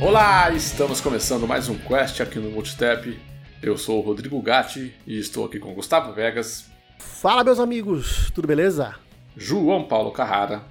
[0.00, 3.18] Olá, estamos começando mais um Quest aqui no Multitap.
[3.60, 6.72] Eu sou o Rodrigo Gatti e estou aqui com Gustavo Vegas.
[6.98, 8.94] Fala, meus amigos, tudo beleza?
[9.36, 10.62] João Paulo Carrara.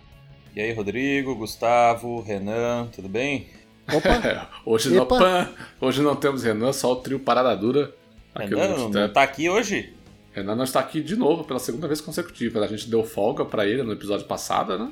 [0.55, 3.48] E aí, Rodrigo, Gustavo, Renan, tudo bem?
[3.91, 4.50] Opa!
[4.66, 5.08] hoje, não,
[5.81, 7.94] hoje não temos Renan, só o trio Parada Dura.
[8.36, 9.94] Renan não tá aqui hoje?
[10.31, 12.64] Renan não está aqui de novo pela segunda vez consecutiva.
[12.64, 14.92] A gente deu folga para ele no episódio passado, né?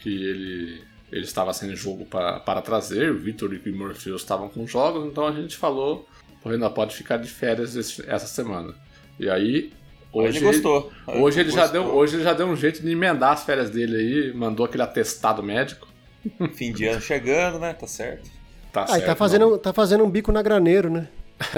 [0.00, 4.48] Que ele ele estava sem jogo para, para trazer, o Victor e o Morpheus estavam
[4.48, 6.06] com jogos, então a gente falou,
[6.44, 8.74] o Renan pode ficar de férias esse, essa semana.
[9.18, 9.72] E aí,
[10.12, 10.92] hoje ele gostou.
[11.06, 13.70] Ele, hoje, ele, Já deu, hoje ele já deu um jeito de emendar as férias
[13.70, 15.88] dele aí, mandou aquele atestado médico.
[16.54, 17.72] Fim de ano chegando, né?
[17.72, 18.30] Tá certo.
[18.72, 19.06] Tá ah, certo.
[19.06, 21.08] Tá fazendo, tá fazendo um bico na graneiro, né?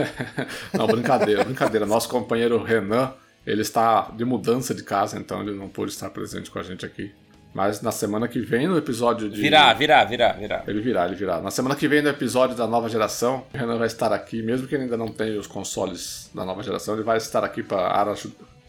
[0.73, 1.85] não, brincadeira, brincadeira.
[1.87, 3.13] Nosso companheiro Renan,
[3.47, 6.87] ele está de mudança de casa, então ele não pôde estar presente com a gente
[6.87, 7.13] aqui.
[7.55, 9.41] Mas na semana que vem, no episódio de.
[9.41, 10.65] Virar, virar, virar, virar.
[10.67, 11.43] Ele virar, ele virar.
[11.43, 14.67] Na semana que vem, no episódio da nova geração, o Renan vai estar aqui, mesmo
[14.67, 18.15] que ele ainda não tenha os consoles da nova geração, ele vai estar aqui para,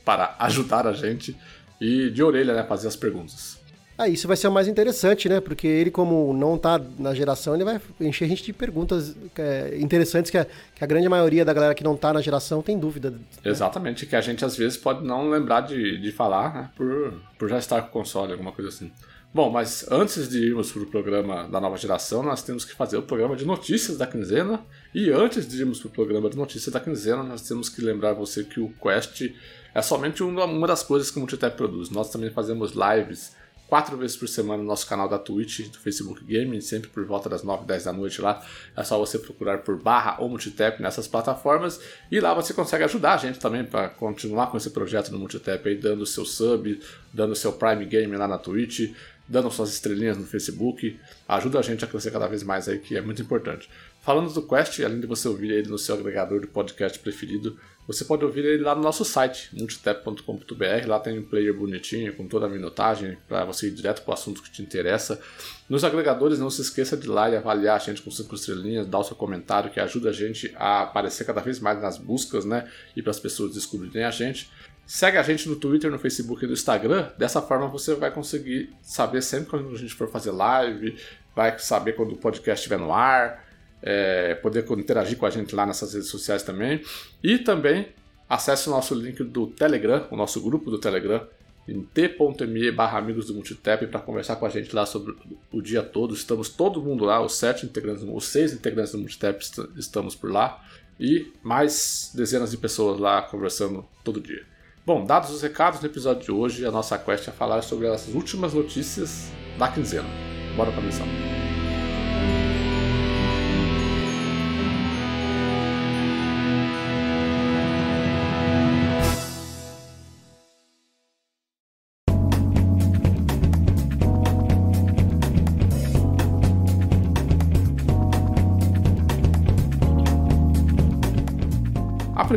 [0.03, 1.35] para ajudar a gente
[1.79, 3.52] e de orelha, né, fazer as perguntas.
[3.97, 5.39] Ah, isso vai ser o mais interessante, né?
[5.39, 9.77] Porque ele, como não tá na geração, ele vai encher a gente de perguntas é,
[9.79, 12.77] interessantes que a, que a, grande maioria da galera que não tá na geração tem
[12.77, 13.11] dúvida.
[13.11, 13.19] Né?
[13.45, 16.69] Exatamente, que a gente às vezes pode não lembrar de, de falar, né?
[16.75, 18.91] Por, por já estar com o console, alguma coisa assim.
[19.31, 22.97] Bom, mas antes de irmos para o programa da nova geração, nós temos que fazer
[22.97, 24.63] o programa de notícias da quinzena.
[24.93, 28.13] E antes de irmos para o programa de notícias da quinzena, nós temos que lembrar
[28.13, 29.33] você que o Quest
[29.73, 31.89] é somente uma, uma das coisas que o Multitap produz.
[31.89, 33.35] Nós também fazemos lives
[33.73, 37.27] quatro vezes por semana no nosso canal da Twitch, do Facebook Gaming, sempre por volta
[37.27, 38.45] das 9, 10 da noite lá.
[38.77, 41.81] É só você procurar por barra ou multitap nessas plataformas
[42.11, 45.67] e lá você consegue ajudar a gente também para continuar com esse projeto no multitap
[45.67, 46.79] aí, dando seu sub,
[47.11, 48.93] dando seu Prime Game lá na Twitch,
[49.27, 50.99] dando suas estrelinhas no Facebook.
[51.27, 53.67] Ajuda a gente a crescer cada vez mais aí, que é muito importante.
[54.03, 58.03] Falando do Quest, além de você ouvir ele no seu agregador de podcast preferido, você
[58.03, 60.87] pode ouvir ele lá no nosso site, multitap.com.br.
[60.87, 64.13] Lá tem um player bonitinho, com toda a minutagem, para você ir direto para o
[64.13, 65.21] assunto que te interessa.
[65.69, 68.87] Nos agregadores, não se esqueça de ir lá e avaliar a gente com 5 estrelinhas,
[68.87, 72.43] dar o seu comentário, que ajuda a gente a aparecer cada vez mais nas buscas,
[72.43, 72.69] né?
[72.97, 74.51] E para as pessoas descobrirem a gente.
[74.85, 77.09] Segue a gente no Twitter, no Facebook e no Instagram.
[77.17, 80.99] Dessa forma você vai conseguir saber sempre quando a gente for fazer live,
[81.33, 83.42] vai saber quando o podcast estiver no ar
[83.83, 86.81] é, poder interagir com a gente lá nessas redes sociais também.
[87.21, 87.89] E também
[88.29, 91.27] acesse o nosso link do Telegram, o nosso grupo do Telegram,
[91.67, 95.15] em t.me barra amigos do Multitap para conversar com a gente lá sobre
[95.51, 96.13] o dia todo.
[96.13, 99.43] Estamos todo mundo lá, os sete integrantes, os seis integrantes do Multitap
[99.77, 100.63] estamos por lá.
[100.99, 104.45] E mais dezenas de pessoas lá conversando todo dia.
[104.85, 108.07] Bom, dados os recados no episódio de hoje, a nossa quest é falar sobre as
[108.09, 110.07] últimas notícias da quinzena.
[110.55, 111.52] Bora para a missão.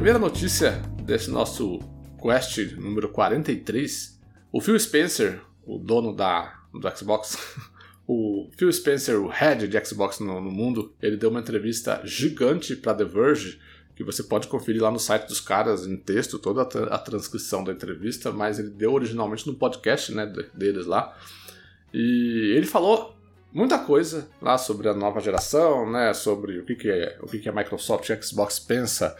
[0.07, 1.81] Primeira notícia desse nosso
[2.23, 4.21] Quest número 43,
[4.53, 7.37] o Phil Spencer, o dono da, do Xbox,
[8.07, 12.77] o Phil Spencer, o head de Xbox no, no mundo, ele deu uma entrevista gigante
[12.77, 13.61] para The Verge,
[13.97, 17.65] que você pode conferir lá no site dos caras em texto, toda a, a transcrição
[17.65, 21.19] da entrevista, mas ele deu originalmente no podcast né, deles lá.
[21.93, 23.17] E ele falou
[23.53, 27.41] muita coisa lá sobre a nova geração, né, sobre o que, que, é, o que,
[27.41, 29.17] que a Microsoft e Xbox pensa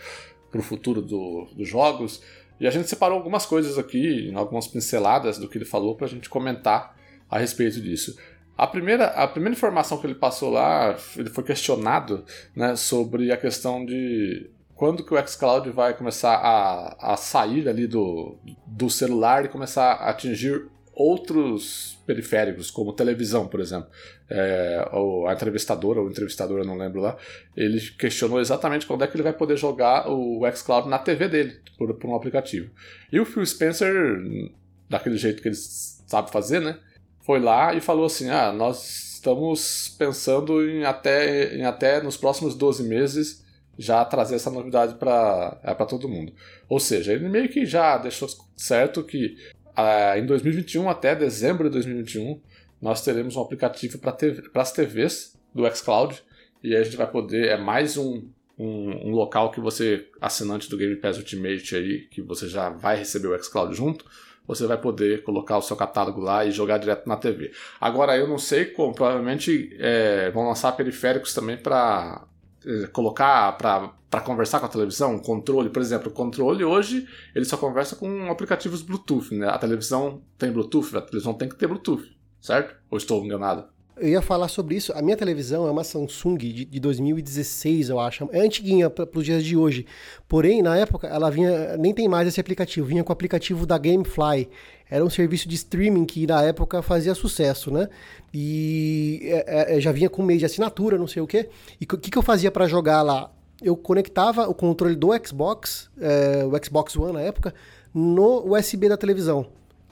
[0.51, 2.23] para o futuro do, dos jogos.
[2.59, 6.09] E a gente separou algumas coisas aqui, algumas pinceladas do que ele falou para a
[6.09, 6.97] gente comentar
[7.29, 8.17] a respeito disso.
[8.57, 12.25] A primeira, a primeira informação que ele passou lá, ele foi questionado
[12.55, 17.87] né, sobre a questão de quando que o xCloud vai começar a, a sair ali
[17.87, 18.37] do,
[18.67, 23.91] do celular e começar a atingir outros periféricos, como televisão, por exemplo.
[24.31, 24.83] É,
[25.29, 27.19] a entrevistadora, ou entrevistadora, não lembro lá,
[27.55, 31.61] ele questionou exatamente quando é que ele vai poder jogar o xCloud na TV dele,
[31.77, 32.71] por, por um aplicativo.
[33.13, 33.93] E o Phil Spencer,
[34.89, 36.79] daquele jeito que ele sabe fazer, né?
[37.21, 42.55] Foi lá e falou assim: ah, nós estamos pensando em até, em até nos próximos
[42.55, 43.45] 12 meses
[43.79, 46.33] já trazer essa novidade para é, todo mundo.
[46.69, 49.37] Ou seja, ele meio que já deixou certo que
[50.17, 52.41] em 2021 até dezembro de 2021,
[52.81, 56.23] nós teremos um aplicativo para as TVs do xCloud
[56.63, 58.29] e a gente vai poder, é mais um,
[58.59, 62.97] um, um, local que você, assinante do Game Pass Ultimate aí, que você já vai
[62.97, 64.05] receber o xCloud junto,
[64.47, 67.51] você vai poder colocar o seu catálogo lá e jogar direto na TV.
[67.81, 72.25] Agora, eu não sei como, provavelmente é, vão lançar periféricos também para
[72.93, 77.97] colocar, para conversar com a televisão, controle, por exemplo, o controle hoje ele só conversa
[77.97, 79.49] com aplicativos Bluetooth, né?
[79.49, 82.05] A televisão tem Bluetooth, a televisão tem que ter Bluetooth,
[82.41, 82.75] certo?
[82.91, 83.76] Ou estou enganado?
[83.99, 84.93] Eu ia falar sobre isso.
[84.95, 88.29] A minha televisão é uma Samsung de, de 2016, eu acho.
[88.31, 89.87] É antiguinha para os dias de hoje.
[90.29, 91.79] Porém, na época, ela vinha.
[91.79, 92.87] Nem tem mais esse aplicativo.
[92.87, 94.51] Vinha com o aplicativo da Gamefly.
[94.91, 97.89] Era um serviço de streaming que na época fazia sucesso, né?
[98.35, 101.49] E é, é, já vinha com meio de assinatura, não sei o quê.
[101.81, 103.33] E o que, que eu fazia para jogar lá?
[103.63, 107.55] Eu conectava o controle do Xbox, é, o Xbox One na época,
[107.95, 109.47] no USB da televisão.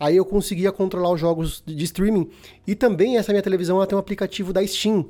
[0.05, 2.29] Aí eu conseguia controlar os jogos de streaming.
[2.67, 5.09] E também essa minha televisão ela tem um aplicativo da Steam,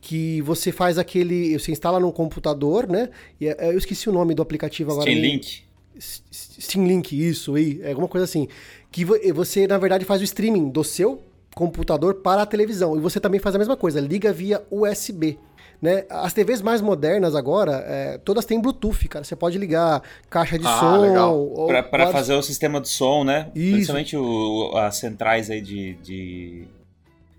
[0.00, 1.58] que você faz aquele.
[1.58, 3.10] Você instala no computador, né?
[3.40, 5.10] E é, eu esqueci o nome do aplicativo agora.
[5.10, 5.62] Steam Link.
[5.98, 8.46] Steam Link, isso aí, é alguma coisa assim.
[8.92, 11.22] Que você, na verdade, faz o streaming do seu
[11.54, 12.96] computador para a televisão.
[12.96, 15.38] E você também faz a mesma coisa, liga via USB.
[15.80, 16.04] Né?
[16.08, 19.24] As TVs mais modernas agora, é, todas têm Bluetooth, cara.
[19.24, 21.66] Você pode ligar caixa de ah, som.
[21.66, 22.12] Para pode...
[22.12, 23.50] fazer o sistema de som, né?
[23.54, 23.72] Isso.
[23.72, 26.66] Principalmente o, as centrais aí de, de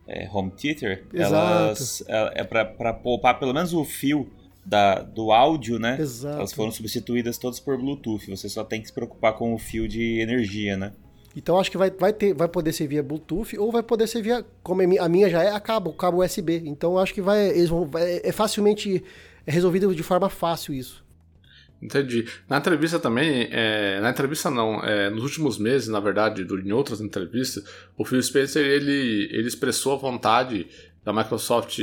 [0.08, 1.36] é, home theater, Exato.
[1.36, 4.30] elas é, é para poupar pelo menos o fio
[4.66, 5.98] da, do áudio, né?
[6.00, 6.38] Exato.
[6.38, 8.30] Elas foram substituídas todas por Bluetooth.
[8.30, 10.92] Você só tem que se preocupar com o fio de energia, né?
[11.38, 14.24] Então acho que vai, vai, ter, vai poder ser via Bluetooth ou vai poder ser
[14.24, 16.64] via, como a minha já é a cabo, cabo USB.
[16.66, 19.04] Então acho que vai, eles vão, vai, é facilmente
[19.46, 21.06] é resolvido de forma fácil isso.
[21.80, 22.26] Entendi.
[22.50, 27.02] Na entrevista também, é, na entrevista não, é, nos últimos meses, na verdade, em outras
[27.02, 27.64] entrevistas,
[27.96, 30.66] o Phil Spencer ele, ele expressou a vontade
[31.06, 31.78] da Microsoft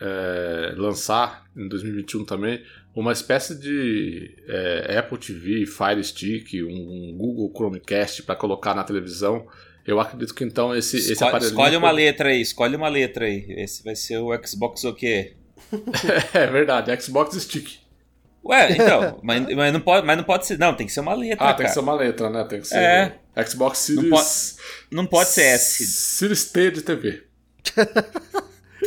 [0.00, 2.60] é, lançar em 2021 também
[2.94, 8.84] uma espécie de é, Apple TV, Fire Stick, um, um Google Chromecast para colocar na
[8.84, 9.46] televisão.
[9.86, 11.50] Eu acredito que então esse, escolhe, esse aparelho.
[11.50, 13.46] Escolhe uma letra aí, escolhe uma letra aí.
[13.48, 15.34] Esse vai ser o Xbox o quê?
[16.34, 17.78] é verdade, Xbox Stick.
[18.44, 20.58] Ué, então, mas, mas, não pode, mas não pode ser.
[20.58, 21.44] Não, tem que ser uma letra.
[21.44, 21.56] Ah, cara.
[21.58, 22.44] tem que ser uma letra, né?
[22.44, 22.78] Tem que ser.
[22.78, 23.18] É.
[23.46, 24.02] Xbox Series.
[24.02, 24.28] Não pode,
[24.90, 25.84] não pode ser S.
[25.84, 27.24] Series T de TV.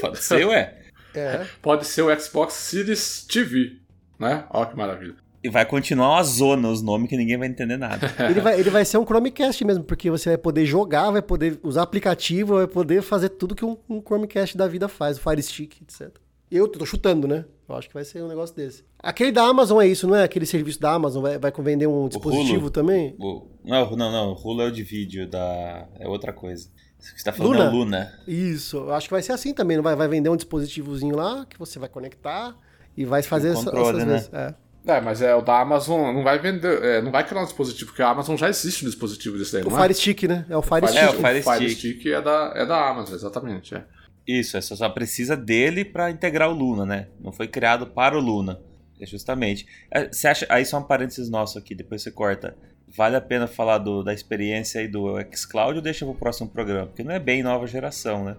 [0.01, 0.79] Pode ser, ué.
[1.13, 1.45] É.
[1.61, 3.82] Pode ser o Xbox Series TV
[4.23, 4.45] né?
[4.49, 5.15] Olha que maravilha.
[5.43, 8.09] E vai continuar uma zona os nomes que ninguém vai entender nada.
[8.29, 11.59] ele, vai, ele vai ser um Chromecast mesmo, porque você vai poder jogar, vai poder
[11.61, 15.43] usar aplicativo, vai poder fazer tudo que um, um Chromecast da vida faz, o Fire
[15.43, 16.15] Stick, etc.
[16.49, 17.43] Eu tô chutando, né?
[17.67, 18.85] Eu acho que vai ser um negócio desse.
[18.99, 20.23] Aquele da Amazon é isso, não é?
[20.23, 23.15] Aquele serviço da Amazon vai, vai vender um dispositivo também?
[23.19, 23.47] O...
[23.65, 24.31] Não, não, não.
[24.31, 25.87] O Hulu é o de vídeo, da...
[25.99, 26.69] é outra coisa.
[26.99, 27.65] Você está falando Luna?
[27.65, 28.19] é Luna.
[28.27, 29.75] Isso, eu acho que vai ser assim também.
[29.75, 32.55] Não vai, vai vender um dispositivozinho lá que você vai conectar
[32.95, 34.13] e vai fazer controle, essas né?
[34.13, 34.33] vezes.
[34.33, 34.55] É.
[34.85, 37.91] É, mas é o da Amazon não vai vender, é, não vai criar um dispositivo,
[37.91, 39.93] porque a Amazon já existe um dispositivo desse daí, o não Fire é?
[39.93, 40.45] Stick, né?
[40.49, 41.01] É o Fire, Stick.
[41.01, 41.77] É, o Fire, o Fire Stick.
[41.77, 43.75] Stick é da, é da Amazon, exatamente.
[43.75, 43.85] É.
[44.27, 47.07] Isso, você só precisa dele para integrar o Luna, né?
[47.19, 48.59] Não foi criado para o Luna.
[48.99, 49.65] É justamente.
[49.91, 50.45] É, você acha.
[50.49, 52.55] Aí só um parênteses nosso aqui, depois você corta.
[52.95, 56.87] Vale a pena falar do, da experiência aí do xCloud ou deixa pro próximo programa?
[56.87, 58.37] Porque não é bem nova geração, né?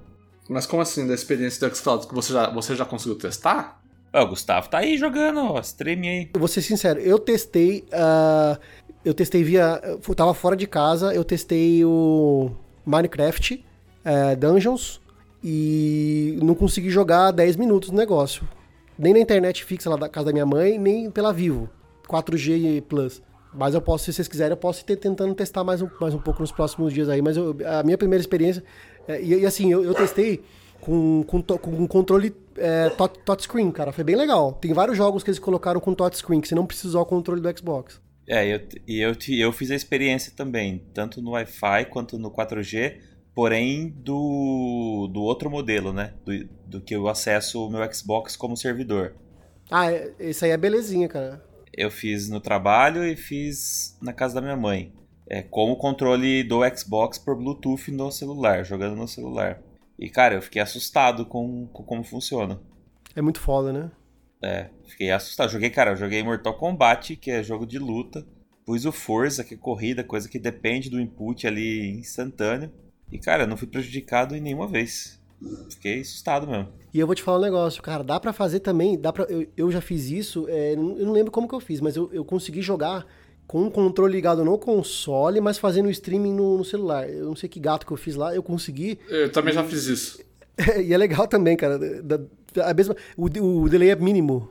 [0.48, 3.82] Mas como assim, da experiência do xCloud que você já, você já conseguiu testar?
[4.14, 6.30] Ó, o Gustavo tá aí jogando, ó, stream aí.
[6.32, 7.84] Eu vou ser sincero, eu testei.
[7.92, 8.56] Uh,
[9.04, 9.80] eu testei via.
[9.84, 12.52] Eu tava fora de casa, eu testei o
[12.86, 13.64] Minecraft
[14.04, 15.00] uh, Dungeons
[15.42, 18.48] e não consegui jogar 10 minutos no negócio.
[18.96, 21.68] Nem na internet fixa lá da casa da minha mãe, nem pela Vivo.
[22.08, 23.20] 4G Plus.
[23.52, 26.18] Mas eu posso, se vocês quiserem, eu posso ir tentando testar mais um, mais um
[26.18, 27.20] pouco nos próximos dias aí.
[27.20, 28.62] Mas eu, a minha primeira experiência.
[29.08, 30.42] É, e, e, assim, eu, eu testei
[30.84, 32.90] com, com, com um controle é,
[33.24, 33.92] touchscreen, cara.
[33.92, 34.52] Foi bem legal.
[34.52, 37.40] Tem vários jogos que eles colocaram com touchscreen, que você não precisa usar o controle
[37.40, 38.00] do Xbox.
[38.26, 42.98] É, eu, e eu, eu fiz a experiência também, tanto no Wi-Fi quanto no 4G,
[43.34, 46.14] porém do, do outro modelo, né?
[46.24, 49.14] Do, do que eu acesso o meu Xbox como servidor.
[49.70, 49.86] Ah,
[50.18, 51.42] isso é, aí é belezinha, cara.
[51.76, 54.92] Eu fiz no trabalho e fiz na casa da minha mãe.
[55.26, 59.60] É, com o controle do Xbox por Bluetooth no celular, jogando no celular.
[59.98, 62.60] E, cara, eu fiquei assustado com, com como funciona.
[63.14, 63.90] É muito foda, né?
[64.42, 65.50] É, fiquei assustado.
[65.50, 68.26] Joguei, cara, eu joguei Mortal Kombat, que é jogo de luta.
[68.66, 72.70] Pus o Forza, que é corrida, coisa que depende do input ali instantâneo.
[73.12, 75.20] E, cara, eu não fui prejudicado em nenhuma vez.
[75.70, 76.68] Fiquei assustado mesmo.
[76.92, 79.46] E eu vou te falar um negócio, cara, dá para fazer também, dá pra, eu,
[79.56, 82.24] eu já fiz isso, é, eu não lembro como que eu fiz, mas eu, eu
[82.24, 83.04] consegui jogar
[83.46, 87.08] com um controle ligado no console, mas fazendo streaming no, no, celular.
[87.08, 88.98] Eu não sei que gato que eu fiz lá, eu consegui.
[89.08, 90.24] Eu também já fiz isso.
[90.82, 91.78] e é legal também, cara.
[91.78, 94.50] Da, da, a mesma, o, o delay é mínimo.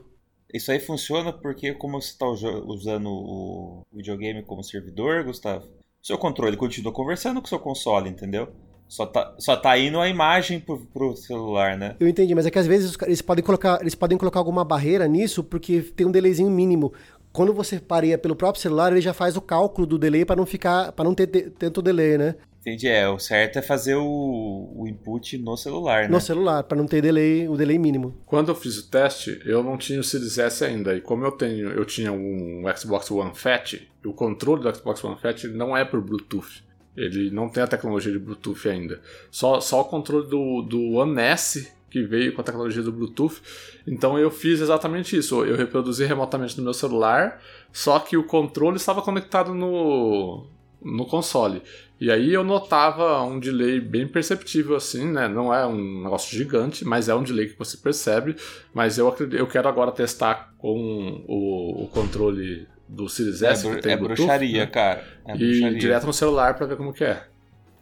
[0.52, 5.66] Isso aí funciona porque, como você está usando o videogame como servidor, Gustavo,
[6.00, 8.48] seu controle continua conversando com o seu console, entendeu?
[8.86, 11.96] Só tá, só tá indo a imagem pro, pro celular, né?
[11.98, 15.08] Eu entendi, mas é que às vezes eles podem colocar, eles podem colocar alguma barreira
[15.08, 16.92] nisso porque tem um delayzinho mínimo.
[17.34, 20.46] Quando você pareia pelo próprio celular, ele já faz o cálculo do delay para não
[20.46, 21.26] ficar, para não ter
[21.58, 22.36] tanto delay, né?
[22.60, 26.08] Entendi, é, o certo é fazer o, o input no celular, né?
[26.08, 28.14] No celular, para não ter delay, o delay mínimo.
[28.24, 31.32] Quando eu fiz o teste, eu não tinha o Series S ainda, e como eu
[31.32, 35.84] tenho, eu tinha um Xbox One Fat, o controle do Xbox One Fat não é
[35.84, 36.62] por Bluetooth.
[36.96, 39.00] Ele não tem a tecnologia de Bluetooth ainda.
[39.28, 43.40] Só, só o controle do, do One S que veio com a tecnologia do Bluetooth.
[43.86, 45.44] Então eu fiz exatamente isso.
[45.44, 47.40] Eu reproduzi remotamente no meu celular,
[47.72, 50.44] só que o controle estava conectado no,
[50.82, 51.62] no console.
[52.00, 55.28] E aí eu notava um delay bem perceptível assim, né?
[55.28, 58.34] Não é um negócio gigante, mas é um delay que você percebe.
[58.74, 63.68] Mas eu, eu quero agora testar com o, o controle do Series é S.
[63.68, 64.66] É, que tem é Bluetooth, bruxaria, né?
[64.66, 65.04] cara.
[65.28, 65.78] É e bruxaria.
[65.78, 67.22] direto no celular para ver como que é.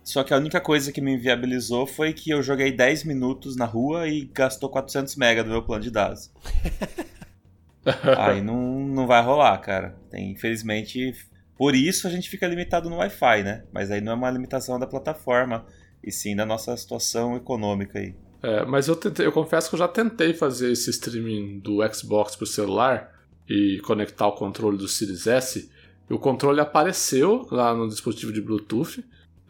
[0.04, 3.64] Só que a única coisa que me inviabilizou foi que eu joguei 10 minutos na
[3.64, 6.30] rua e gastou 400 MB do meu plano de dados.
[8.18, 9.96] Aí não, não vai rolar, cara.
[10.10, 11.14] Tem, infelizmente,
[11.56, 13.64] por isso a gente fica limitado no Wi-Fi, né?
[13.72, 15.66] Mas aí não é uma limitação da plataforma,
[16.02, 18.14] e sim da nossa situação econômica aí.
[18.42, 22.34] É, mas eu, tentei, eu confesso que eu já tentei fazer esse streaming do Xbox
[22.34, 23.12] pro celular
[23.48, 25.70] e conectar o controle do Series S.
[26.08, 29.04] E o controle apareceu lá no dispositivo de Bluetooth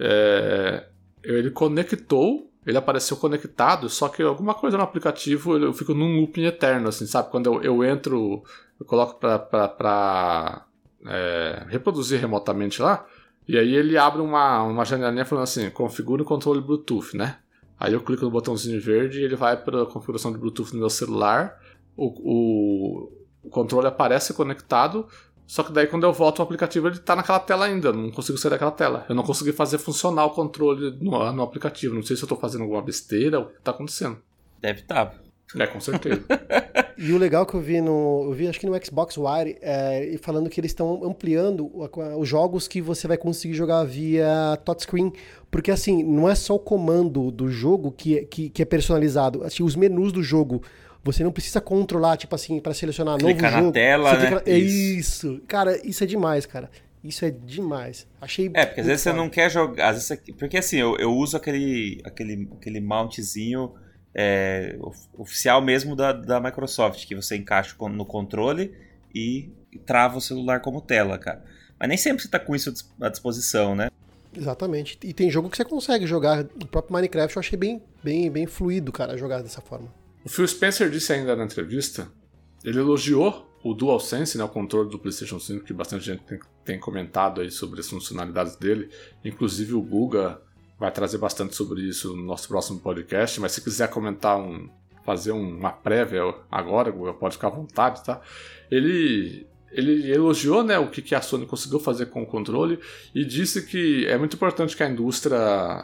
[0.04, 0.84] é,
[1.22, 6.44] ele conectou, ele apareceu conectado, só que alguma coisa no aplicativo eu fico num looping
[6.44, 7.30] eterno, assim, sabe?
[7.30, 8.42] Quando eu, eu entro,
[8.80, 10.66] eu coloco para
[11.06, 13.06] é, reproduzir remotamente lá,
[13.46, 17.38] e aí ele abre uma, uma janelinha falando assim: configure o controle Bluetooth, né?
[17.78, 20.80] Aí eu clico no botãozinho verde e ele vai para a configuração de Bluetooth no
[20.80, 21.58] meu celular.
[21.96, 25.06] O, o, o controle aparece conectado,
[25.46, 28.38] só que daí quando eu volto o aplicativo ele tá naquela tela ainda, não consigo
[28.38, 29.04] sair daquela tela.
[29.08, 31.94] Eu não consegui fazer funcionar o controle no, no aplicativo.
[31.94, 34.18] Não sei se eu tô fazendo alguma besteira ou o que tá acontecendo.
[34.60, 35.06] Deve estar.
[35.06, 35.22] Tá.
[35.58, 36.24] É, com certeza.
[36.96, 38.24] e o legal que eu vi no.
[38.24, 41.70] Eu vi acho que no Xbox Wire, é, falando que eles estão ampliando
[42.18, 45.12] os jogos que você vai conseguir jogar via touchscreen.
[45.50, 49.44] Porque assim, não é só o comando do jogo que, é, que, que é personalizado.
[49.44, 50.62] Assim, os menus do jogo
[51.04, 53.66] você não precisa controlar, tipo assim, para selecionar Clicar novo jogo.
[53.66, 54.42] na tela, né?
[54.46, 55.40] É isso.
[55.48, 56.70] Cara, isso é demais, cara.
[57.02, 58.06] Isso é demais.
[58.20, 58.50] Achei.
[58.54, 59.88] É, porque às vezes você não quer jogar.
[59.88, 60.32] Às vezes você...
[60.34, 63.72] Porque assim, eu, eu uso aquele, aquele, aquele mountzinho
[64.14, 64.78] é,
[65.18, 68.72] oficial mesmo da, da Microsoft, que você encaixa no controle
[69.12, 69.50] e
[69.84, 71.42] trava o celular como tela, cara.
[71.78, 73.90] Mas nem sempre você tá com isso à disposição, né?
[74.36, 74.98] Exatamente.
[75.02, 76.44] E tem jogo que você consegue jogar.
[76.62, 79.88] O próprio Minecraft eu achei bem, bem, bem fluido, cara, jogar dessa forma.
[80.24, 82.10] O Phil Spencer disse ainda na entrevista,
[82.64, 86.80] ele elogiou o DualSense, né, o controle do PlayStation 5, que bastante gente tem, tem
[86.80, 88.90] comentado aí sobre as funcionalidades dele.
[89.24, 90.40] Inclusive o Guga
[90.78, 94.68] vai trazer bastante sobre isso no nosso próximo podcast, mas se quiser comentar um,
[95.04, 98.20] fazer uma prévia agora, Guga, pode ficar à vontade, tá?
[98.70, 102.78] Ele ele elogiou né, o que a Sony conseguiu fazer com o controle
[103.14, 105.34] e disse que é muito importante que a indústria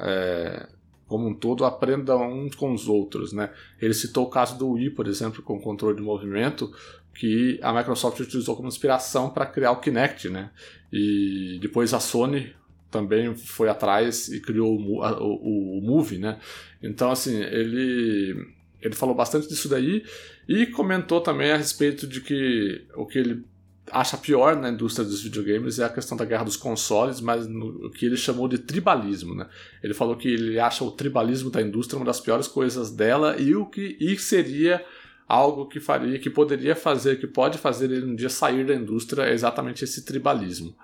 [0.03, 0.69] é,
[1.09, 3.51] como um todo aprenda uns com os outros, né?
[3.81, 6.71] Ele citou o caso do Wii, por exemplo, com o controle de movimento,
[7.15, 10.51] que a Microsoft utilizou como inspiração para criar o Kinect, né?
[10.93, 12.53] E depois a Sony
[12.91, 16.39] também foi atrás e criou o, o, o Move, né?
[16.83, 20.05] Então, assim, ele ele falou bastante disso daí
[20.49, 23.45] e comentou também a respeito de que o que ele
[23.91, 27.87] acha pior na indústria dos videogames é a questão da guerra dos consoles, mas no,
[27.87, 29.47] o que ele chamou de tribalismo, né?
[29.83, 33.55] Ele falou que ele acha o tribalismo da indústria uma das piores coisas dela e
[33.55, 34.85] o que e seria
[35.29, 39.25] algo que faria, que poderia fazer, que pode fazer ele um dia sair da indústria
[39.25, 40.75] é exatamente esse tribalismo.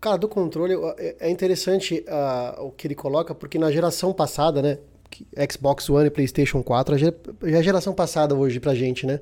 [0.00, 4.62] Cara, do controle é, é interessante uh, o que ele coloca, porque na geração passada,
[4.62, 4.78] né?
[5.50, 7.12] Xbox One e PlayStation 4, já
[7.42, 9.20] é a geração passada hoje pra gente, né?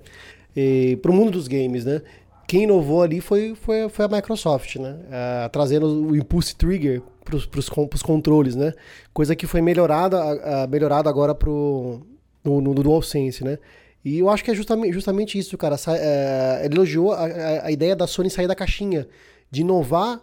[0.55, 2.02] E pro mundo dos games, né?
[2.47, 4.97] Quem inovou ali foi, foi, foi a Microsoft, né?
[5.07, 7.37] Uh, trazendo o Impulse Trigger para
[7.95, 8.73] os controles, né?
[9.12, 12.00] Coisa que foi melhorada, melhorada agora pro,
[12.45, 13.59] no, no, DualSense, né?
[14.05, 15.76] E eu acho que é justamente, justamente isso, cara.
[15.76, 15.93] Sa
[16.62, 19.09] ele elogiou a, a, a, ideia da Sony sair da caixinha,
[19.50, 20.21] de inovar.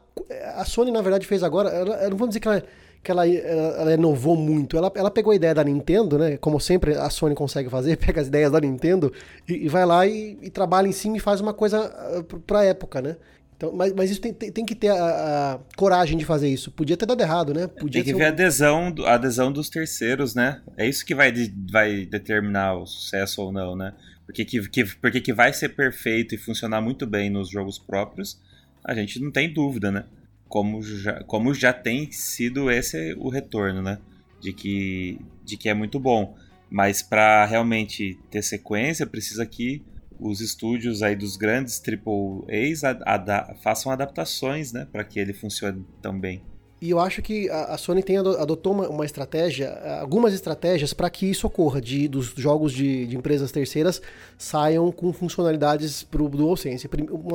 [0.56, 1.70] A Sony, na verdade, fez agora.
[1.70, 2.64] Ela, não vamos dizer que ela
[3.04, 4.78] que ela, ela inovou muito.
[4.78, 6.38] Ela, ela pegou a ideia da Nintendo, né?
[6.38, 9.12] Como sempre a Sony consegue fazer, pega as ideias da Nintendo
[9.48, 12.64] e, e vai lá e, e, trabalha em cima e faz uma coisa ah, pra
[12.64, 13.18] época, né?
[13.58, 16.72] Então, mas, mas isso tem, tem, tem que ter a, a, coragem de fazer isso.
[16.72, 17.68] Podia ter dado errado, né?
[17.68, 18.28] Podia tem que ver um...
[18.28, 20.62] a adesão, a adesão dos terceiros, né?
[20.78, 21.32] É isso que vai,
[21.70, 23.94] vai determinar o sucesso ou não, né?
[24.26, 28.40] Porque que, que, porque que vai ser perfeito e funcionar muito bem nos jogos próprios,
[28.84, 30.06] a gente não tem dúvida, né?
[30.54, 33.98] Como já, como já tem sido esse o retorno, né?
[34.40, 36.36] De que, de que é muito bom.
[36.70, 39.82] Mas para realmente ter sequência, precisa que
[40.20, 45.84] os estúdios aí dos grandes AAAs ad ad façam adaptações, né, para que ele funcione
[46.04, 46.44] tão bem.
[46.80, 51.26] E eu acho que a, Sony tem adotou uma, uma estratégia, algumas estratégias para que
[51.26, 54.02] isso ocorra, de dos jogos de, de empresas terceiras
[54.38, 56.88] saiam com funcionalidades para o DualSense.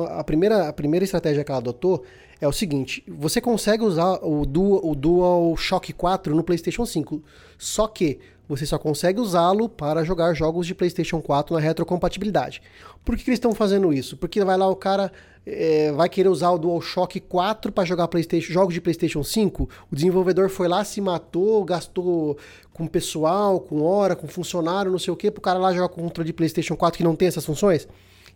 [0.09, 2.05] A primeira, a primeira estratégia que ela adotou
[2.39, 7.21] é o seguinte: você consegue usar o Dual, o Dual Shock 4 no PlayStation 5,
[7.57, 12.61] só que você só consegue usá-lo para jogar jogos de PlayStation 4 na retrocompatibilidade.
[13.05, 14.17] Por que, que eles estão fazendo isso?
[14.17, 15.11] Porque vai lá o cara
[15.45, 19.69] é, vai querer usar o DualShock 4 para jogar PlayStation, jogos de PlayStation 5.
[19.91, 22.37] O desenvolvedor foi lá, se matou, gastou
[22.73, 25.89] com pessoal, com hora, com funcionário, não sei o que, para o cara lá jogar
[25.89, 27.87] com controle de PlayStation 4 que não tem essas funções.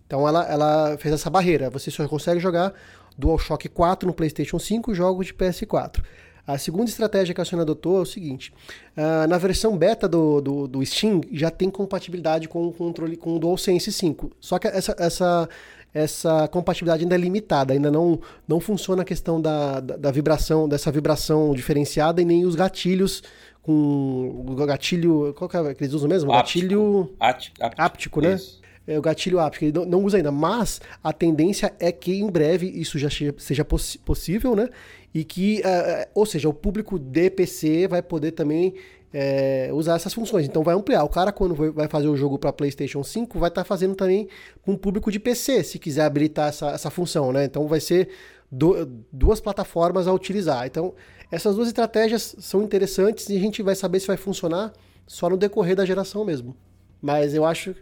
[0.06, 1.70] Então ela, ela fez essa barreira.
[1.70, 2.74] Você só consegue jogar
[3.18, 6.04] DualShock 4 no PlayStation 5 jogos de PS4.
[6.46, 8.54] A segunda estratégia que a Sony adotou é o seguinte:
[8.98, 13.36] uh, na versão beta do, do, do, Steam já tem compatibilidade com o controle com
[13.36, 14.32] o DualSense 5.
[14.42, 15.50] Só que essa, essa,
[15.94, 20.68] essa compatibilidade ainda é limitada, ainda não, não funciona a questão da, da, da vibração,
[20.68, 23.24] dessa vibração diferenciada e nem os gatilhos
[23.62, 25.34] com o gatilho.
[25.38, 26.34] Qual que, é, que eles usam mesmo?
[26.34, 26.60] Áptico.
[26.60, 28.36] Gatilho áptico, áptico né?
[28.36, 32.20] Isso é, o gatilho áptico, ele não, não, usa ainda, mas a tendência é que
[32.20, 34.70] em breve isso já seja poss possível, né?
[35.14, 38.74] E que, uh, ou seja, o público de PC vai poder também
[39.14, 40.46] é, usar essas funções.
[40.46, 41.04] Então vai ampliar.
[41.04, 44.28] O cara, quando vai fazer o jogo para PlayStation 5, vai estar tá fazendo também
[44.64, 47.46] com o público de PC, se quiser habilitar essa, essa função, né?
[47.46, 48.10] Então vai ser
[48.52, 50.66] do, duas plataformas a utilizar.
[50.66, 50.94] Então,
[51.32, 54.74] essas duas estratégias são interessantes e a gente vai saber se vai funcionar
[55.06, 56.56] só no decorrer da geração mesmo.
[57.02, 57.76] Mas eu acho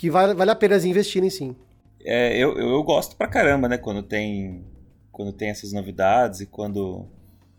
[0.00, 1.54] que vale, vale a pena investirem sim.
[2.02, 3.76] É, eu, eu, gosto pra caramba, né?
[3.76, 4.64] Quando tem,
[5.12, 7.06] quando tem essas novidades e quando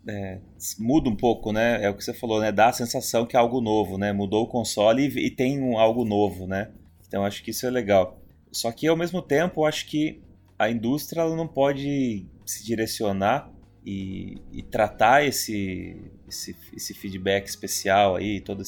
[0.08, 0.40] é,
[0.76, 1.84] muda um pouco, né?
[1.84, 2.50] É o que você falou, né?
[2.50, 4.12] Dá a sensação que é algo novo, né?
[4.12, 6.72] Mudou o console e, e tem um, algo novo, né?
[7.06, 8.20] Então acho que isso é legal.
[8.50, 10.20] Só que ao mesmo tempo, acho que
[10.58, 13.52] a indústria ela não pode se direcionar
[13.86, 18.64] e, e tratar esse, esse, esse feedback especial aí, toda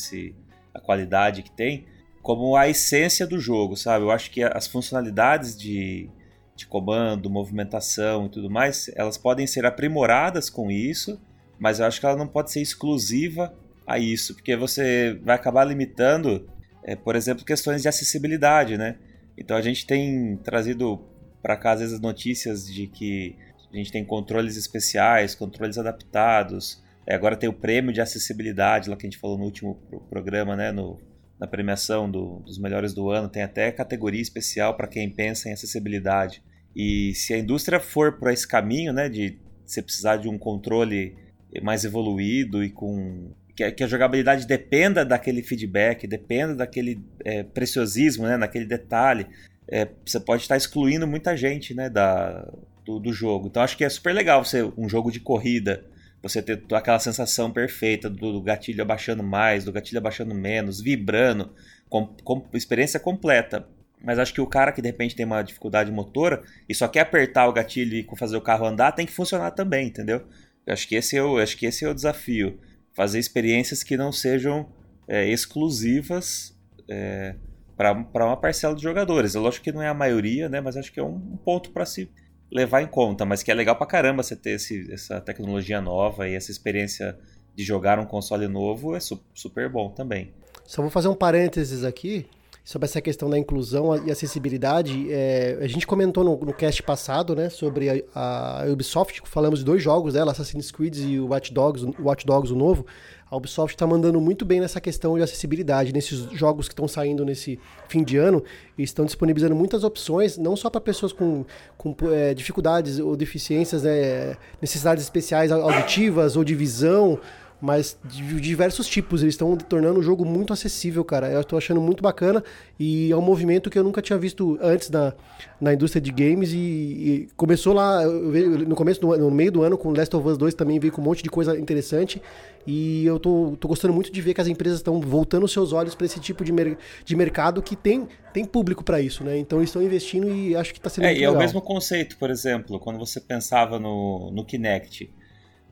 [0.73, 1.87] a qualidade que tem,
[2.25, 4.07] como a essência do jogo, sabe?
[4.07, 6.09] Eu acho que as funcionalidades de,
[6.57, 11.21] de comando, movimentação e tudo mais, elas podem ser aprimoradas com isso,
[11.59, 13.55] mas eu acho que ela não pode ser exclusiva
[13.87, 16.49] a isso, porque você vai acabar limitando,
[16.83, 18.97] é, por exemplo, questões de acessibilidade, né?
[19.37, 21.05] Então a gente tem trazido
[21.43, 23.37] para cá às vezes notícias de que
[23.71, 26.83] a gente tem controles especiais, controles adaptados.
[27.07, 29.75] É, agora tem o prêmio de acessibilidade, lá que a gente falou no último
[30.09, 30.73] programa, né?
[30.73, 30.99] No
[31.39, 35.53] na premiação do, dos melhores do ano, tem até categoria especial para quem pensa em
[35.53, 36.43] acessibilidade.
[36.75, 41.17] E se a indústria for por esse caminho, né, de você precisar de um controle
[41.63, 47.43] mais evoluído e com que a, que a jogabilidade dependa daquele feedback, dependa daquele é,
[47.43, 49.27] preciosismo, né, naquele detalhe,
[49.69, 52.53] é, você pode estar excluindo muita gente, né, da,
[52.85, 53.47] do, do jogo.
[53.47, 55.85] Então acho que é super legal você um jogo de corrida
[56.25, 61.53] você ter aquela sensação perfeita do, gatilho abaixando mais, do gatilho abaixando menos, vibrando,
[61.87, 63.69] com, com experiência completa.
[64.03, 67.01] Mas acho que o cara que de repente tem uma dificuldade motora e só quer
[67.01, 70.23] apertar o gatilho e fazer o carro andar, tem que funcionar também, entendeu?
[70.67, 72.59] Eu acho que esse é o, acho que esse é o desafio.
[72.95, 74.67] Fazer experiências que não sejam
[75.07, 76.57] é, exclusivas
[76.89, 77.35] é,
[77.77, 79.35] para uma parcela de jogadores.
[79.35, 80.59] Eu lógico que não é a maioria, né?
[80.63, 82.11] Mas acho que é um ponto para se
[82.51, 86.29] levar em conta, mas que é legal pra caramba você ter esse, essa tecnologia nova
[86.29, 87.19] e essa experiência
[87.55, 90.33] de jogar um console novo é su super bom também.
[90.65, 92.27] Só vou fazer um parênteses aqui
[92.65, 95.13] sobre essa questão da inclusão e acessibilidade.
[95.13, 99.65] É, a gente comentou no, no cast passado, né, sobre a, a, Ubisoft, falamos de
[99.65, 102.87] dois jogos dela, Assassin's Creed e o Watch Dogs, o Watch Dogs, o novo.
[103.35, 105.93] A Ubisoft está mandando muito bem nessa questão de acessibilidade.
[105.93, 108.45] Nesses jogos que estão saindo nesse fim de ano,
[108.79, 111.45] estão disponibilizando muitas opções, não só para pessoas com,
[111.77, 117.19] com é, dificuldades ou deficiências, né, necessidades especiais auditivas ou de visão,
[117.61, 119.23] mas de diversos tipos.
[119.23, 121.31] Eles estão tornando o jogo muito acessível, cara.
[121.31, 122.43] Eu estou achando muito bacana
[122.79, 125.13] e é um movimento que eu nunca tinha visto antes na,
[125.61, 129.79] na indústria de games e, e começou lá no começo do, no meio do ano
[129.79, 132.21] com Last of Us 2 também veio com um monte de coisa interessante
[132.67, 135.95] e eu tô, tô gostando muito de ver que as empresas estão voltando seus olhos
[135.95, 139.37] para esse tipo de, mer de mercado que tem, tem público para isso, né?
[139.39, 141.35] Então eles estão investindo e acho que está sendo é, muito e legal.
[141.35, 145.11] É o mesmo conceito, por exemplo, quando você pensava no, no Kinect.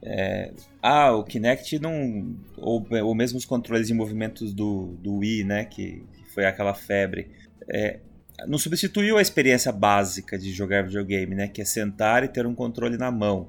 [0.02, 2.36] É, ah, o Kinect não.
[2.56, 5.64] Ou, ou mesmo os controles de movimentos do, do Wii, né?
[5.64, 7.30] Que, que foi aquela febre.
[7.70, 8.00] É,
[8.46, 11.48] não substituiu a experiência básica de jogar videogame, né?
[11.48, 13.48] Que é sentar e ter um controle na mão.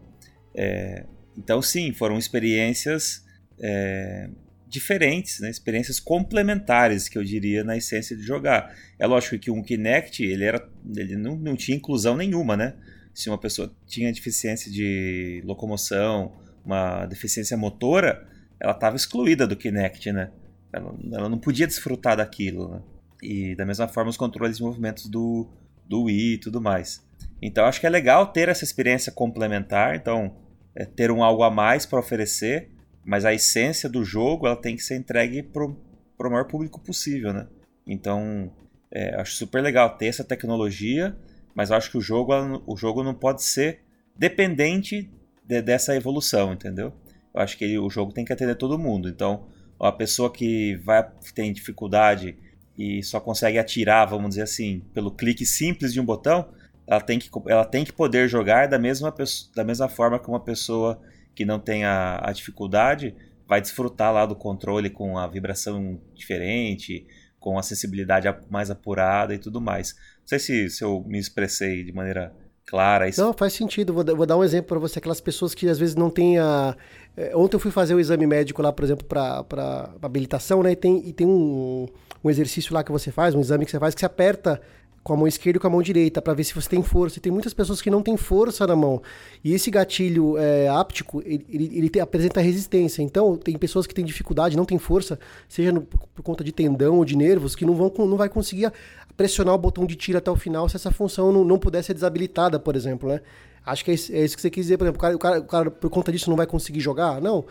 [0.55, 1.05] É,
[1.37, 3.25] então, sim, foram experiências
[3.59, 4.29] é,
[4.67, 5.49] diferentes, né?
[5.49, 8.75] experiências complementares, que eu diria, na essência de jogar.
[8.99, 12.75] É lógico que um Kinect, ele, era, ele não, não tinha inclusão nenhuma, né?
[13.13, 16.33] Se uma pessoa tinha deficiência de locomoção,
[16.65, 18.27] uma deficiência motora,
[18.59, 20.31] ela estava excluída do Kinect, né?
[20.71, 22.81] Ela, ela, não podia desfrutar daquilo, né?
[23.21, 25.47] E da mesma forma os controles de movimentos do,
[25.87, 27.05] do Wii e tudo mais.
[27.41, 30.35] Então acho que é legal ter essa experiência complementar, então
[30.75, 32.69] é, ter um algo a mais para oferecer,
[33.03, 37.33] mas a essência do jogo ela tem que ser entregue para o maior público possível,
[37.33, 37.47] né?
[37.85, 38.51] Então
[38.91, 41.15] é, acho super legal ter essa tecnologia,
[41.53, 42.33] mas acho que o jogo,
[42.65, 43.81] o jogo não pode ser
[44.15, 45.09] dependente
[45.45, 46.93] de, dessa evolução, entendeu?
[47.33, 49.09] Eu acho que ele, o jogo tem que atender todo mundo.
[49.09, 49.47] Então,
[49.79, 52.37] a pessoa que vai tem dificuldade
[52.77, 56.49] e só consegue atirar, vamos dizer assim, pelo clique simples de um botão,
[56.87, 59.13] ela tem que, ela tem que poder jogar da mesma,
[59.55, 61.01] da mesma forma que uma pessoa
[61.35, 63.15] que não tem a, a dificuldade
[63.47, 67.05] vai desfrutar lá do controle com a vibração diferente,
[67.39, 69.95] com a sensibilidade mais apurada e tudo mais.
[70.21, 72.33] Não sei se, se eu me expressei de maneira
[72.65, 73.07] clara.
[73.07, 73.21] Isso...
[73.21, 73.93] Não, faz sentido.
[73.93, 74.99] Vou, vou dar um exemplo para você.
[74.99, 76.75] Aquelas pessoas que às vezes não têm a.
[77.15, 80.71] É, ontem eu fui fazer o exame médico lá, por exemplo, para habilitação, né?
[80.71, 81.87] E tem, e tem um,
[82.23, 84.61] um exercício lá que você faz, um exame que você faz, que você aperta
[85.03, 87.17] com a mão esquerda e com a mão direita, para ver se você tem força.
[87.17, 89.01] E tem muitas pessoas que não têm força na mão.
[89.43, 93.01] E esse gatilho é, áptico, ele, ele, ele te, apresenta resistência.
[93.01, 96.97] Então, tem pessoas que têm dificuldade, não têm força, seja no, por conta de tendão
[96.97, 98.71] ou de nervos, que não, vão, não vai conseguir
[99.17, 101.93] pressionar o botão de tiro até o final se essa função não, não puder ser
[101.93, 103.21] desabilitada, por exemplo, né?
[103.65, 105.19] Acho que é isso, é isso que você quis dizer, por exemplo, o cara, o
[105.19, 107.21] cara, o cara por conta disso não vai conseguir jogar?
[107.21, 107.45] Não.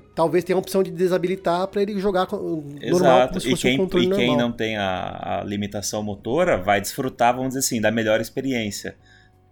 [0.00, 3.28] Talvez tenha a opção de desabilitar para ele jogar normal, Exato.
[3.28, 6.56] como se fosse e quem, um controle E quem não tem a, a, limitação motora
[6.56, 8.96] vai desfrutar, vamos dizer assim, da melhor experiência,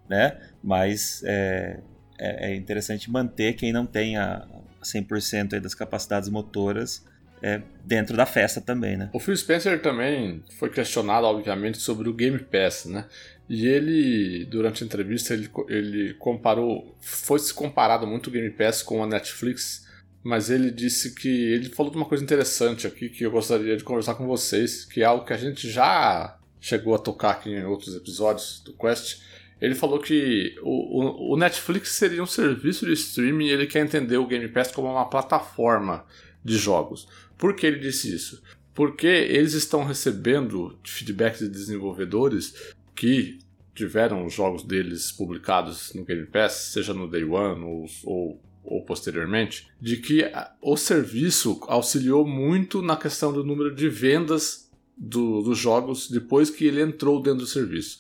[0.09, 0.39] né?
[0.63, 1.79] Mas é,
[2.19, 4.47] é, é interessante manter quem não tem a
[4.83, 7.05] 100% das capacidades motoras
[7.43, 9.11] é, dentro da festa também, né?
[9.13, 13.07] O Phil Spencer também foi questionado, obviamente, sobre o Game Pass, né?
[13.49, 18.83] E ele, durante a entrevista, ele, ele comparou, foi se comparado muito o Game Pass
[18.83, 19.89] com a Netflix,
[20.23, 23.85] mas ele disse que ele falou de uma coisa interessante aqui que eu gostaria de
[23.85, 27.65] conversar com vocês, que é algo que a gente já chegou a tocar aqui em
[27.65, 29.23] outros episódios do Quest.
[29.61, 33.81] Ele falou que o, o, o Netflix seria um serviço de streaming e ele quer
[33.81, 36.05] entender o Game Pass como uma plataforma
[36.45, 37.09] de jogos.
[37.37, 38.43] Por que ele disse isso?
[38.75, 43.39] Porque eles estão recebendo feedback de desenvolvedores que
[43.75, 48.85] tiveram os jogos deles publicados no Game Pass, seja no Day One ou, ou, ou
[48.85, 50.25] posteriormente, de que
[50.61, 56.67] o serviço auxiliou muito na questão do número de vendas do, dos jogos depois que
[56.67, 57.99] ele entrou dentro do serviço.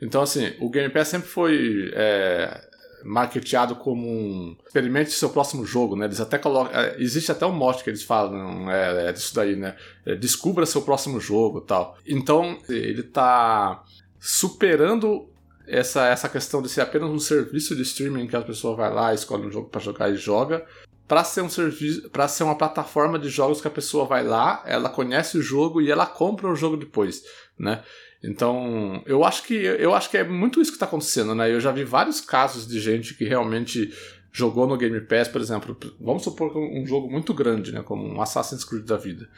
[0.00, 2.60] Então, assim, o Game Pass sempre foi é,
[3.04, 6.06] marketeado como um experimente seu próximo jogo, né?
[6.06, 9.56] Eles até colocam, é, existe até um mote que eles falam, é, é disso daí,
[9.56, 9.76] né?
[10.04, 11.96] É, descubra seu próximo jogo, tal.
[12.06, 13.82] Então ele está
[14.18, 15.28] superando
[15.72, 19.14] essa, essa questão de ser apenas um serviço de streaming que a pessoa vai lá,
[19.14, 20.64] escolhe um jogo para jogar e joga,
[21.08, 24.62] para ser um serviço, para ser uma plataforma de jogos que a pessoa vai lá,
[24.66, 27.22] ela conhece o jogo e ela compra o jogo depois,
[27.58, 27.82] né?
[28.22, 31.52] Então, eu acho que eu acho que é muito isso que está acontecendo, né?
[31.52, 33.92] Eu já vi vários casos de gente que realmente
[34.32, 38.22] jogou no Game Pass, por exemplo, vamos supor um jogo muito grande, né, como um
[38.22, 39.28] Assassin's Creed da vida.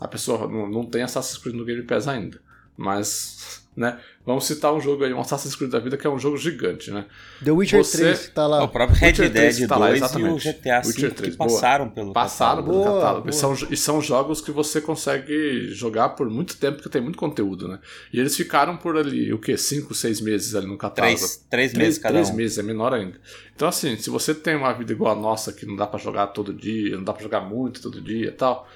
[0.00, 2.40] A pessoa não, não tem Assassin's Creed no Game Pass ainda,
[2.80, 3.98] mas né?
[4.26, 6.90] Vamos citar um jogo aí, um Assassin's Creed da vida, que é um jogo gigante,
[6.90, 7.06] né?
[7.42, 7.98] The Witcher Você...
[7.98, 8.62] 3 tá lá.
[8.62, 10.46] O próprio Red Dead 2 tá lá, exatamente.
[10.46, 11.94] e o GTA V Witcher 3, que passaram boa.
[11.94, 12.84] pelo passaram catálogo.
[12.84, 13.20] pelo catálogo.
[13.22, 13.30] Boa.
[13.30, 17.18] E, são, e são jogos que você consegue jogar por muito tempo, porque tem muito
[17.18, 17.78] conteúdo, né?
[18.12, 19.56] E eles ficaram por ali, o quê?
[19.56, 21.18] 5, 6 meses ali no catálogo.
[21.48, 22.34] 3 meses cada três um.
[22.34, 23.18] meses, é menor ainda.
[23.54, 26.26] Então assim, se você tem uma vida igual a nossa, que não dá para jogar
[26.28, 28.68] todo dia, não dá para jogar muito todo dia e tal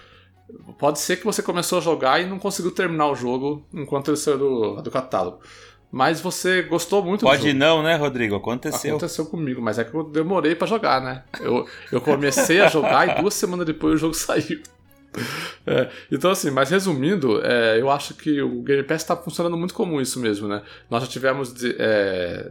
[0.78, 4.16] Pode ser que você começou a jogar e não conseguiu terminar o jogo enquanto ele
[4.16, 5.40] saiu do, do catálogo.
[5.90, 7.58] mas você gostou muito Pode do jogo.
[7.58, 8.34] não, né, Rodrigo?
[8.34, 8.90] Aconteceu.
[8.96, 11.22] Aconteceu comigo, mas é que eu demorei pra jogar, né?
[11.40, 14.60] Eu, eu comecei a jogar e duas semanas depois o jogo saiu.
[15.64, 19.72] É, então, assim, mas resumindo, é, eu acho que o Game Pass está funcionando muito
[19.72, 20.62] comum isso mesmo, né?
[20.90, 22.50] Nós já tivemos de, é,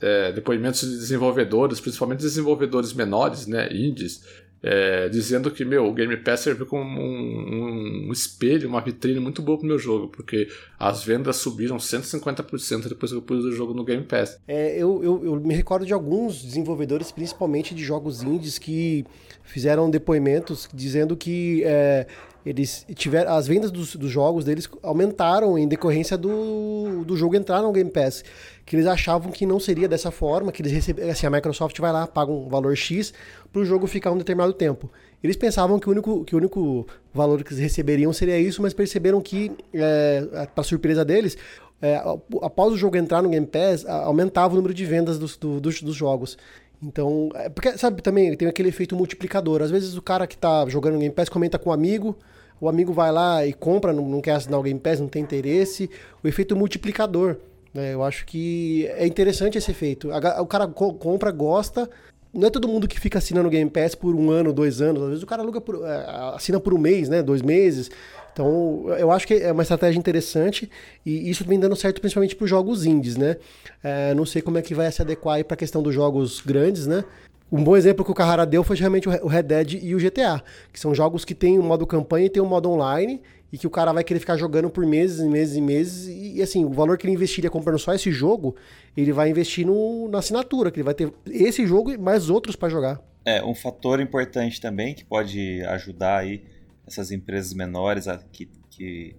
[0.00, 4.24] é, depoimentos de desenvolvedores, principalmente desenvolvedores menores, né, indies,
[4.62, 9.40] é, dizendo que, meu, o Game Pass serviu como um, um, espelho, uma vitrine muito
[9.40, 13.72] boa pro meu jogo, porque as vendas subiram 150% depois que eu pus o jogo
[13.72, 14.40] no Game Pass.
[14.48, 19.04] É, eu, eu, eu, me recordo de alguns desenvolvedores, principalmente de jogos indies, que
[19.44, 22.06] fizeram depoimentos dizendo que é,
[22.48, 27.62] eles tiveram as vendas dos, dos, jogos deles aumentaram em decorrência do, do jogo entrar
[27.62, 28.24] no Game Pass
[28.68, 31.90] que eles achavam que não seria dessa forma, que eles recebem, assim, a Microsoft vai
[31.90, 33.14] lá, paga um valor X
[33.50, 34.90] para o jogo ficar um determinado tempo.
[35.24, 38.74] Eles pensavam que o único, que o único valor que eles receberiam seria isso, mas
[38.74, 41.38] perceberam que, é, para surpresa deles,
[41.80, 41.96] é,
[42.42, 45.80] após o jogo entrar no Game Pass, aumentava o número de vendas dos, do, dos,
[45.80, 46.36] dos jogos.
[46.82, 49.62] Então, é porque, sabe, também tem aquele efeito multiplicador.
[49.62, 52.16] Às vezes o cara que está jogando Game Pass comenta com um amigo,
[52.60, 55.22] o amigo vai lá e compra, não, não quer assinar o Game Pass, não tem
[55.22, 55.88] interesse.
[56.22, 57.36] O efeito multiplicador.
[57.72, 57.94] Né?
[57.94, 60.10] Eu acho que é interessante esse efeito.
[60.40, 61.88] O cara compra, gosta.
[62.32, 65.02] Não é todo mundo que fica assinando o Game Pass por um ano, dois anos.
[65.02, 67.22] Às vezes o cara aluga por, é, assina por um mês, né?
[67.22, 67.90] Dois meses.
[68.32, 70.70] Então, eu acho que é uma estratégia interessante
[71.04, 73.36] e isso vem dando certo principalmente para os jogos indies, né?
[73.82, 76.86] É, não sei como é que vai se adequar para a questão dos jogos grandes,
[76.86, 77.04] né?
[77.50, 80.42] Um bom exemplo que o Carrara deu foi realmente o Red Dead e o GTA,
[80.70, 83.66] que são jogos que têm um modo campanha e tem um modo online, e que
[83.66, 86.08] o cara vai querer ficar jogando por meses e meses e meses.
[86.08, 88.54] E assim, o valor que ele investiria comprando só esse jogo,
[88.94, 92.54] ele vai investir no, na assinatura, que ele vai ter esse jogo e mais outros
[92.54, 93.00] para jogar.
[93.24, 96.42] É, um fator importante também que pode ajudar aí
[96.86, 99.16] essas empresas menores a, que, que,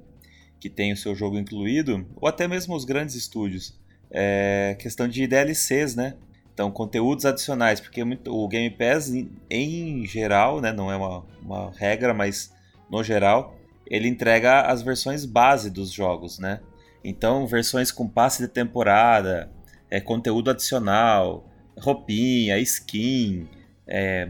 [0.59, 3.79] que têm o seu jogo incluído, ou até mesmo os grandes estúdios,
[4.11, 6.13] é questão de DLCs, né?
[6.59, 9.09] Então, conteúdos adicionais, porque o Game Pass,
[9.49, 12.53] em geral, né, não é uma, uma regra, mas
[12.91, 13.55] no geral,
[13.87, 16.59] ele entrega as versões base dos jogos, né?
[17.01, 19.49] Então, versões com passe de temporada,
[19.89, 23.47] é, conteúdo adicional, roupinha, skin,
[23.87, 24.27] é,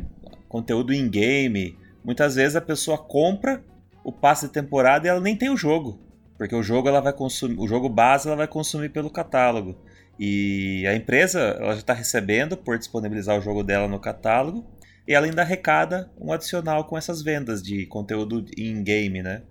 [0.47, 1.79] conteúdo in-game.
[2.05, 3.63] Muitas vezes a pessoa compra
[4.03, 5.99] o passe de temporada e ela nem tem o jogo,
[6.37, 9.75] porque o jogo ela vai consumir, o jogo base ela vai consumir pelo catálogo.
[10.19, 14.65] E a empresa ela já está recebendo por disponibilizar o jogo dela no catálogo
[15.07, 19.43] e ela ainda arrecada um adicional com essas vendas de conteúdo in-game, né?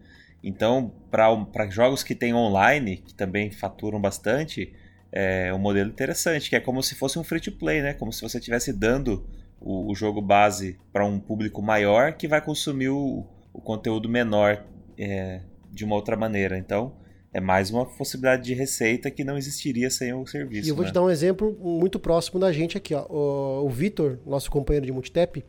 [0.45, 4.73] Então, para jogos que tem online, que também faturam bastante,
[5.11, 7.95] é um modelo interessante, que é como se fosse um free-to-play, né?
[7.95, 9.27] Como se você estivesse dando
[9.59, 14.65] o, o, jogo base para um público maior que vai consumir o, o conteúdo menor
[14.97, 15.41] é,
[15.73, 16.57] de uma outra maneira.
[16.59, 16.93] Então,
[17.33, 20.67] é mais uma possibilidade de receita que não existiria sem o serviço.
[20.67, 20.91] E eu vou né?
[20.91, 22.95] te dar um exemplo muito próximo da gente aqui.
[22.95, 23.07] Ó.
[23.09, 25.45] O, o Vitor, nosso companheiro de multitap,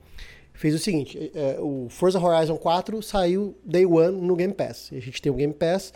[0.53, 4.89] fez o seguinte: é, o Forza Horizon 4 saiu Day One no Game Pass.
[4.91, 5.93] A gente tem o Game Pass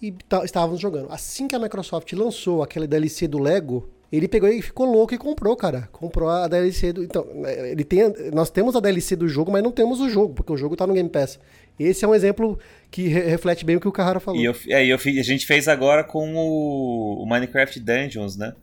[0.00, 1.12] e tá, estávamos jogando.
[1.12, 5.18] Assim que a Microsoft lançou aquele DLC do Lego, ele pegou e ficou louco e
[5.18, 5.88] comprou, cara.
[5.92, 7.04] Comprou a DLC do.
[7.04, 8.00] Então, é, ele tem.
[8.32, 10.86] Nós temos a DLC do jogo, mas não temos o jogo, porque o jogo está
[10.86, 11.38] no Game Pass.
[11.78, 12.58] Esse é um exemplo
[12.90, 14.40] que re reflete bem o que o Carrara falou.
[14.40, 18.54] E eu, é, eu, a gente fez agora com o, o Minecraft Dungeons, né?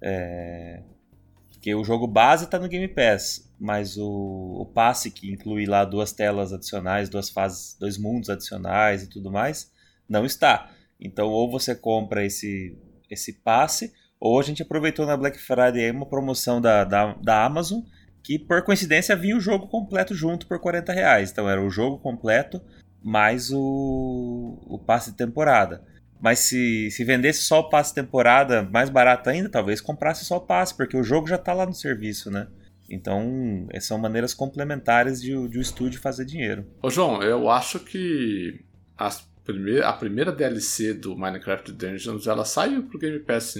[0.00, 0.80] É,
[1.60, 5.84] que o jogo base está no Game Pass, mas o, o passe que inclui lá
[5.84, 9.72] duas telas adicionais, duas fases, dois mundos adicionais e tudo mais,
[10.06, 10.70] não está.
[11.00, 12.76] Então, ou você compra esse,
[13.10, 17.80] esse passe, ou a gente aproveitou na Black Friday uma promoção da, da, da Amazon,
[18.24, 21.30] que por coincidência vinha o jogo completo junto por 40 reais.
[21.30, 22.60] Então era o jogo completo
[23.02, 25.84] mais o, o passe de temporada.
[26.20, 30.38] Mas se, se vendesse só o passe de temporada mais barato ainda, talvez comprasse só
[30.38, 32.48] o passe, porque o jogo já está lá no serviço, né?
[32.88, 36.66] Então, são maneiras complementares de, de o estúdio fazer dinheiro.
[36.82, 38.64] Ô João, eu acho que
[38.96, 39.28] as
[39.84, 43.58] a primeira DLC do Minecraft Dungeons ela saiu pro Game Pass.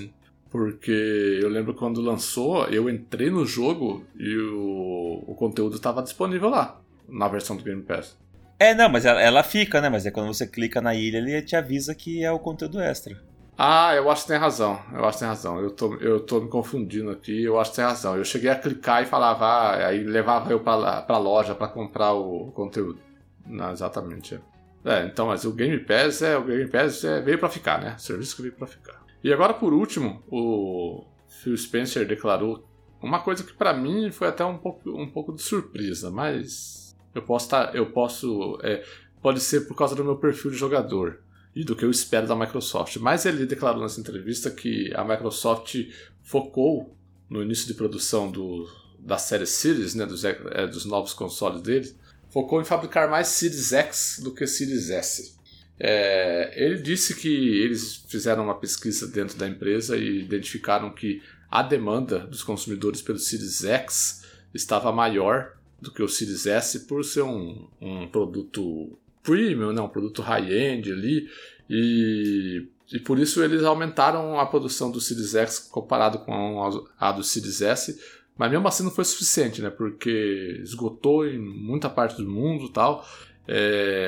[0.55, 6.49] Porque eu lembro quando lançou, eu entrei no jogo e o, o conteúdo estava disponível
[6.49, 8.17] lá, na versão do Game Pass.
[8.57, 9.89] É, não, mas ela, ela, fica, né?
[9.89, 13.21] Mas é quando você clica na ilha, ele te avisa que é o conteúdo extra.
[13.59, 14.81] Ah, eu acho que tem razão.
[14.93, 15.59] Eu acho que tem razão.
[15.59, 17.43] Eu tô, eu tô me confundindo aqui.
[17.43, 18.17] Eu acho que tem razão.
[18.17, 22.13] Eu cheguei a clicar e falava, ah, aí levava eu pra, pra loja para comprar
[22.13, 23.01] o conteúdo.
[23.45, 24.41] Não, exatamente.
[24.85, 25.01] É.
[25.01, 27.97] é, então, mas o Game Pass é o Game Pass é, veio para ficar, né?
[27.99, 29.04] Serviço que veio para ficar.
[29.25, 32.69] E agora, por último, o Phil Spencer declarou
[33.03, 37.23] uma coisa que para mim foi até um pouco, um pouco de surpresa, mas eu
[37.23, 38.85] posso tá, eu posso é,
[39.23, 41.21] pode ser por causa do meu perfil de jogador.
[41.57, 42.97] e do que eu espero da Microsoft.
[42.97, 45.77] Mas ele declarou nessa entrevista que a Microsoft
[46.23, 46.97] focou
[47.31, 51.97] no início de produção do, da série Series, né, dos, é, dos novos consoles deles,
[52.29, 55.34] focou em fabricar mais Series X do que Series S.
[55.79, 61.63] É, ele disse que eles fizeram uma pesquisa dentro da empresa e identificaram que a
[61.63, 67.23] demanda dos consumidores pelo Series X estava maior do que o Series S por ser
[67.23, 71.29] um, um produto premium, né, um produto high-end ali,
[71.69, 77.23] e, e por isso eles aumentaram a produção do Series X comparado com a, do
[77.23, 78.01] Series S,
[78.37, 83.07] mas mesmo assim não foi suficiente, né, porque esgotou em muita parte do mundo tal.
[83.47, 83.55] É,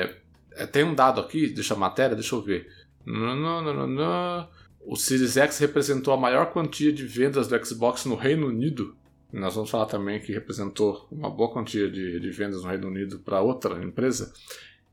[0.09, 0.17] é,
[0.65, 2.67] tem um dado aqui, deixa a matéria, deixa eu ver.
[4.81, 8.95] O Series X representou a maior quantia de vendas do Xbox no Reino Unido.
[9.31, 13.19] Nós vamos falar também que representou uma boa quantia de, de vendas no Reino Unido
[13.19, 14.33] para outra empresa.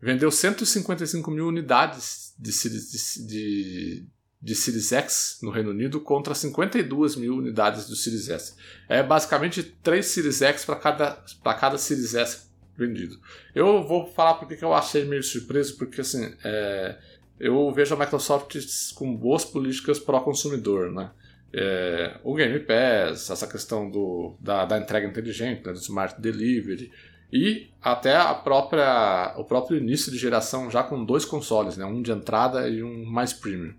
[0.03, 4.07] Vendeu 155 mil unidades de Series, de, de,
[4.43, 8.55] de Series X no Reino Unido contra 52 mil unidades do Series S.
[8.89, 11.25] É basicamente 3 Series X para cada,
[11.59, 13.19] cada Series S vendido.
[13.55, 16.97] Eu vou falar porque que eu achei meio surpreso, porque assim, é,
[17.39, 18.57] eu vejo a Microsoft
[18.95, 21.11] com boas políticas pró-consumidor, né?
[21.57, 26.91] É, o Game Pass, essa questão do, da, da entrega inteligente, né, do Smart Delivery,
[27.33, 32.03] e até a própria, o próprio início de geração já com dois consoles, né, um
[32.03, 33.73] de entrada e um mais premium.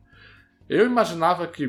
[0.67, 1.67] Eu imaginava que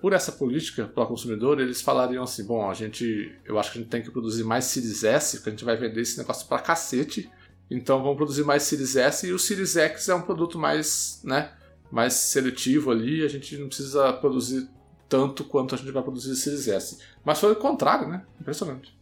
[0.00, 3.78] por essa política para o consumidor eles falariam assim, bom, a gente, eu acho que
[3.78, 6.46] a gente tem que produzir mais Series S, porque a gente vai vender esse negócio
[6.48, 7.30] para cacete.
[7.70, 11.52] Então vamos produzir mais Series S e o Series X é um produto mais, né,
[11.92, 14.68] mais seletivo ali, a gente não precisa produzir
[15.08, 16.98] tanto quanto a gente vai produzir o Series S.
[17.24, 18.24] Mas foi o contrário, né?
[18.40, 18.98] Impressionante.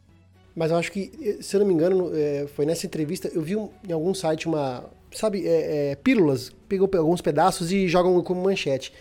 [0.54, 3.54] Mas eu acho que, se eu não me engano, é, foi nessa entrevista, eu vi
[3.54, 8.92] em algum site uma, sabe, é, é, pílulas, pegou alguns pedaços e jogam como manchete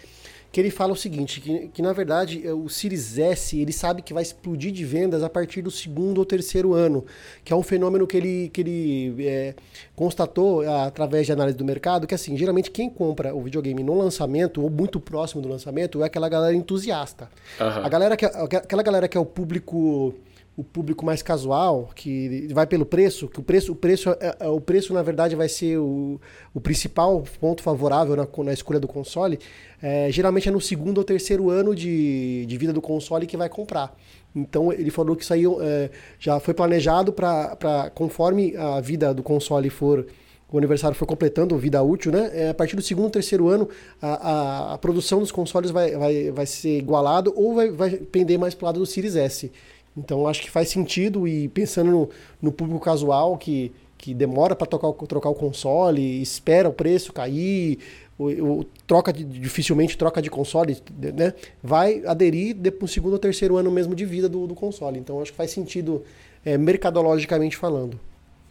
[0.52, 4.02] que ele fala o seguinte, que, que na verdade é, o Series S, ele sabe
[4.02, 7.06] que vai explodir de vendas a partir do segundo ou terceiro ano,
[7.44, 9.56] que é um fenômeno que ele, que ele é,
[9.96, 14.62] constatou através de análise do mercado, que assim, geralmente quem compra o videogame no lançamento,
[14.62, 17.30] ou muito próximo do lançamento, é aquela galera entusiasta.
[17.60, 17.86] Uhum.
[17.86, 20.14] A galera que, aquela galera que é o público
[20.56, 24.48] o público mais casual, que vai pelo preço, que o preço, o preço, é, é,
[24.48, 26.20] o preço na verdade vai ser o,
[26.54, 29.40] o principal ponto favorável na, na escolha do console,
[29.82, 33.48] é, geralmente é no segundo ou terceiro ano de, de vida do console que vai
[33.48, 33.96] comprar.
[34.36, 39.24] Então ele falou que isso aí é, já foi planejado para conforme a vida do
[39.24, 40.06] console for
[40.52, 42.30] o aniversário for completando vida útil, né?
[42.34, 43.70] É, a partir do segundo, terceiro ano,
[44.02, 48.38] a, a, a, produção dos consoles vai, vai, vai ser igualado ou vai, vai pender
[48.38, 49.50] mais para o lado do Series S.
[49.96, 52.10] Então acho que faz sentido e pensando no,
[52.42, 57.80] no público casual que, que demora para trocar o console, espera o preço cair,
[58.18, 60.78] o, o, troca de, dificilmente troca de console,
[61.14, 61.34] né?
[61.62, 65.00] Vai aderir depois no segundo ou terceiro ano mesmo de vida do, do console.
[65.00, 66.04] Então acho que faz sentido
[66.46, 68.00] é, mercadologicamente falando.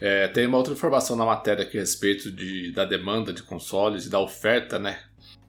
[0.01, 4.07] É, tem uma outra informação na matéria aqui a respeito de, da demanda de consoles
[4.07, 4.99] e da oferta, né?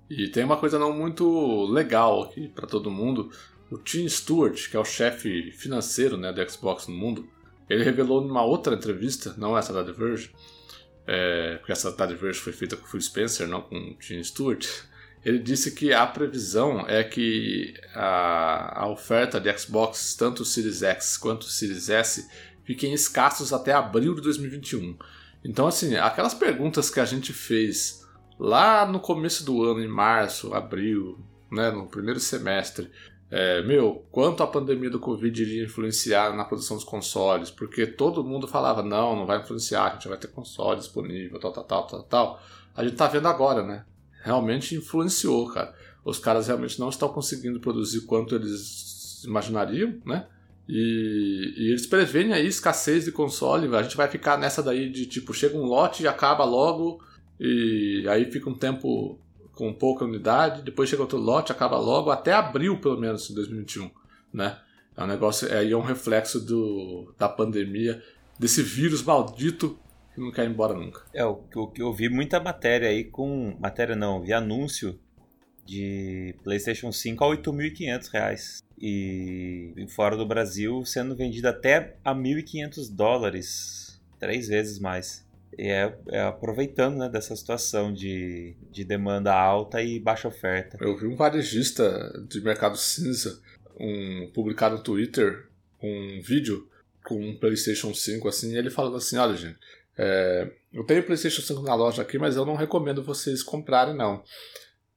[0.10, 3.32] E tem uma coisa não muito legal aqui para todo mundo.
[3.72, 7.28] O Tim Stewart, que é o chefe financeiro né, do Xbox no mundo,
[7.70, 10.32] ele revelou numa outra entrevista, não essa da The Verge,
[11.08, 13.94] é, porque essa da The Verge foi feita com o Phil Spencer, não com o
[13.96, 14.68] Tim Stewart,
[15.24, 20.82] ele disse que a previsão é que a, a oferta de Xbox, tanto o Series
[20.82, 22.28] X quanto o Series S,
[22.66, 24.98] fiquem escassos até abril de 2021.
[25.46, 28.06] Então, assim, aquelas perguntas que a gente fez
[28.40, 31.20] lá no começo do ano, em março, abril,
[31.52, 32.90] né, no primeiro semestre,
[33.32, 38.26] é, meu, quanto a pandemia do Covid iria influenciar na produção dos consoles, porque todo
[38.26, 41.88] mundo falava, não, não vai influenciar, a gente vai ter console disponível, tal, tal, tal,
[41.88, 42.44] tal, tal.
[42.76, 43.86] A gente tá vendo agora, né?
[44.22, 45.74] Realmente influenciou, cara.
[46.04, 50.28] Os caras realmente não estão conseguindo produzir quanto eles imaginariam, né?
[50.68, 53.74] E, e, eles preveem aí escassez de console.
[53.74, 57.02] A gente vai ficar nessa daí de tipo, chega um lote e acaba logo,
[57.40, 59.18] e aí fica um tempo
[59.62, 63.92] com pouca unidade, depois chega outro lote, acaba logo, até abril, pelo menos, em 2021,
[64.34, 64.58] né?
[64.98, 68.02] É um negócio, é, é um reflexo do, da pandemia,
[68.40, 69.78] desse vírus maldito
[70.16, 71.04] que não quer ir embora nunca.
[71.14, 73.56] É, o que eu vi muita matéria aí com.
[73.60, 75.00] Matéria não, vi anúncio
[75.64, 78.64] de PlayStation 5 a 8.500 reais.
[78.82, 85.24] E fora do Brasil sendo vendido até a 1.500 dólares, três vezes mais.
[85.58, 90.78] E é, é, aproveitando né, dessa situação de, de demanda alta e baixa oferta.
[90.80, 93.42] Eu vi um varejista de mercado cinza
[93.80, 95.48] um, publicar no Twitter
[95.82, 96.68] um vídeo
[97.04, 99.58] com um PlayStation 5 assim, e ele falando assim: olha, gente,
[99.98, 104.24] É, eu tenho PlayStation 5 na loja aqui, mas eu não recomendo vocês comprarem, não.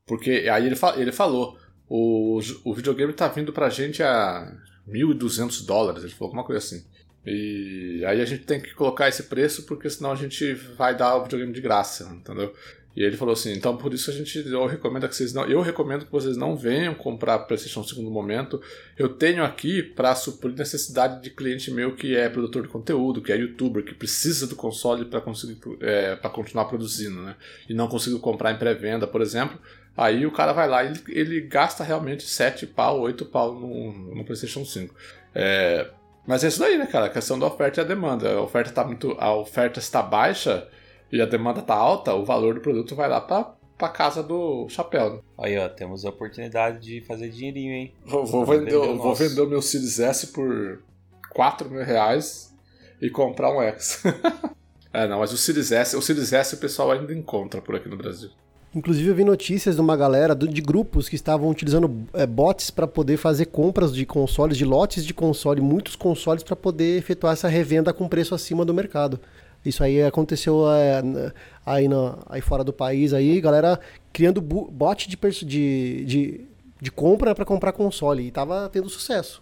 [0.06, 4.54] Porque aí ele, fa ele falou: o, o videogame tá vindo pra gente a
[4.88, 6.84] 1.200 dólares, ele falou alguma coisa assim.
[7.26, 11.16] E aí a gente tem que colocar esse preço porque senão a gente vai dar
[11.16, 12.54] o videogame de graça, entendeu?
[12.96, 15.60] E ele falou assim, então por isso a gente eu recomendo que vocês não, eu
[15.60, 18.62] recomendo que vocês não venham comprar PlayStation 5 no momento.
[18.96, 23.32] Eu tenho aqui para suprir necessidade de cliente meu que é produtor de conteúdo, que
[23.32, 27.34] é youtuber, que precisa do console para conseguir é, para continuar produzindo, né?
[27.68, 29.58] E não conseguiu comprar em pré-venda, por exemplo.
[29.96, 34.14] Aí o cara vai lá e ele, ele gasta realmente 7 pau, 8 pau no,
[34.14, 34.94] no PlayStation 5.
[35.34, 35.90] É,
[36.26, 37.06] mas é isso daí, né, cara?
[37.06, 38.32] A questão da oferta e a demanda.
[38.32, 40.68] A oferta tá muito, a oferta está baixa
[41.12, 44.68] e a demanda tá alta, o valor do produto vai lá pra, pra casa do
[44.68, 45.14] chapéu.
[45.14, 45.20] Né?
[45.38, 47.94] Aí, ó, temos a oportunidade de fazer dinheirinho, hein?
[48.04, 50.82] Vou, vou vender, vender vou vender o meu Series S por
[51.30, 52.54] 4 mil reais
[53.00, 54.02] e comprar um X.
[54.92, 57.88] é, não, mas o Series S, o Series S o pessoal ainda encontra por aqui
[57.88, 58.30] no Brasil.
[58.74, 62.88] Inclusive eu vi notícias de uma galera de grupos que estavam utilizando é, bots para
[62.88, 67.46] poder fazer compras de consoles, de lotes de console, muitos consoles para poder efetuar essa
[67.46, 69.20] revenda com preço acima do mercado.
[69.64, 71.32] Isso aí aconteceu é,
[71.64, 71.86] aí,
[72.28, 73.78] aí fora do país, aí, galera
[74.12, 76.40] criando bot de, de, de,
[76.80, 78.26] de compra para comprar console.
[78.26, 79.40] E tava tendo sucesso.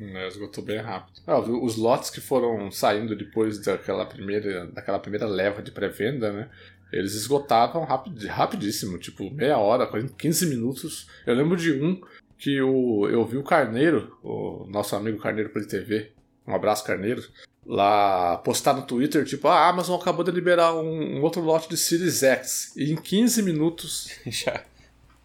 [0.00, 1.20] É, esgotou bem rápido.
[1.26, 6.48] Ah, os lotes que foram saindo depois daquela primeira, daquela primeira leva de pré-venda, né?
[6.92, 11.06] Eles esgotavam rapid, rapidíssimo, tipo meia hora, 15 minutos.
[11.26, 12.00] Eu lembro de um
[12.38, 16.12] que o, eu vi o Carneiro, o nosso amigo Carneiro Play TV,
[16.46, 17.22] um abraço Carneiro,
[17.66, 21.68] lá postar no Twitter, tipo, ah, a Amazon acabou de liberar um, um outro lote
[21.68, 22.72] de Series X.
[22.76, 24.64] E em 15 minutos já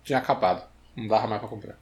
[0.04, 0.68] tinha acabado.
[0.96, 1.80] Não dava mais pra comprar.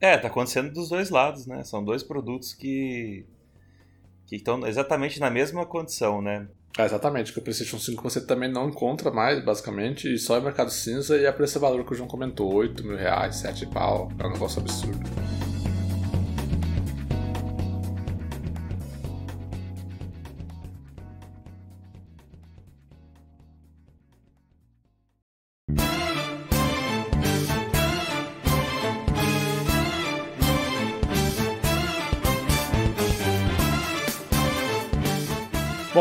[0.00, 1.64] É, tá acontecendo dos dois lados, né?
[1.64, 3.24] São dois produtos que
[4.26, 6.48] que estão exatamente na mesma condição, né?
[6.78, 10.40] É, exatamente, que o PlayStation 5 você também não encontra mais, basicamente, e só é
[10.40, 13.66] mercado cinza e é por esse valor que o João comentou, 8 mil reais, 7
[13.66, 15.35] pau, é um negócio absurdo.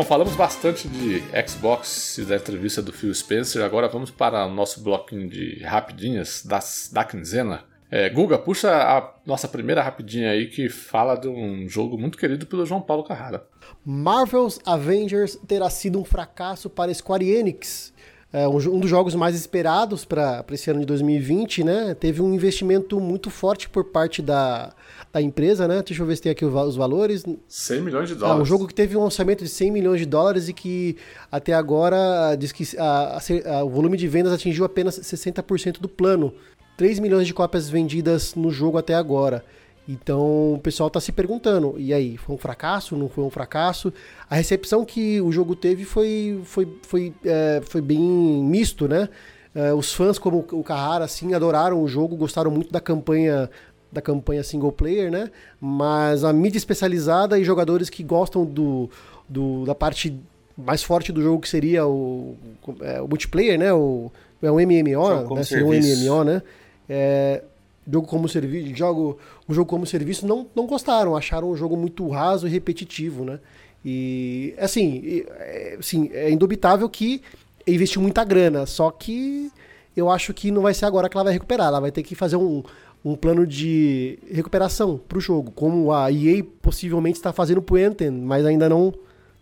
[0.06, 3.64] Falamos bastante de Xbox e da entrevista do Phil Spencer.
[3.64, 7.64] Agora vamos para o nosso bloquinho de rapidinhas das, da quinzena.
[7.89, 12.45] É, Guga, puxa a nossa primeira rapidinha aí que fala de um jogo muito querido
[12.45, 13.47] pelo João Paulo Carrara.
[13.84, 17.91] Marvel's Avengers terá sido um fracasso para Square Enix
[18.36, 21.95] é, um, dos jogos mais esperados para esse ano de 2020, né?
[21.95, 24.74] Teve um investimento muito forte por parte da,
[25.16, 25.82] da empresa, né?
[25.82, 27.24] Deixa eu ver se tem aqui os valores.
[27.47, 28.38] 100 milhões de dólares.
[28.38, 30.97] É um jogo que teve um orçamento de 100 milhões de dólares e que
[31.32, 35.88] até agora diz que a, a, a, o volume de vendas atingiu apenas 60% do
[35.88, 36.34] plano.
[36.76, 39.41] 3 milhões de cópias vendidas no jogo até agora.
[39.88, 42.97] Então o pessoal está se perguntando, e aí, foi um fracasso?
[42.97, 43.93] Não foi um fracasso?
[44.30, 49.07] A recepção que o jogo teve foi, foi, foi, é, foi bem misto, né?
[49.53, 53.49] É, os fãs, como o Carrara, assim, adoraram o jogo, gostaram muito da campanha
[53.95, 55.31] da campanha single player, né?
[55.59, 58.89] Mas a mídia especializada e jogadores que gostam do,
[59.27, 60.19] do da parte
[60.57, 62.35] mais forte do jogo, que seria o,
[62.81, 63.73] é, o multiplayer, né?
[63.73, 65.43] O, é um MMO, né?
[65.43, 66.41] Seria um MMO, né?
[66.89, 67.41] É,
[67.89, 69.17] jogo como serviço, jogo,
[69.47, 73.39] um jogo como serviço, não, não gostaram, acharam o jogo muito raso e repetitivo, né?
[73.83, 77.21] E, assim, é, assim, é indubitável que
[77.65, 79.49] investiu muita grana, só que
[79.95, 82.15] eu acho que não vai ser agora que ela vai recuperar, ela vai ter que
[82.15, 82.61] fazer um,
[83.06, 87.78] um plano de recuperação para o jogo, como a EA possivelmente está fazendo para o
[87.78, 88.91] Anthem, mas ainda não,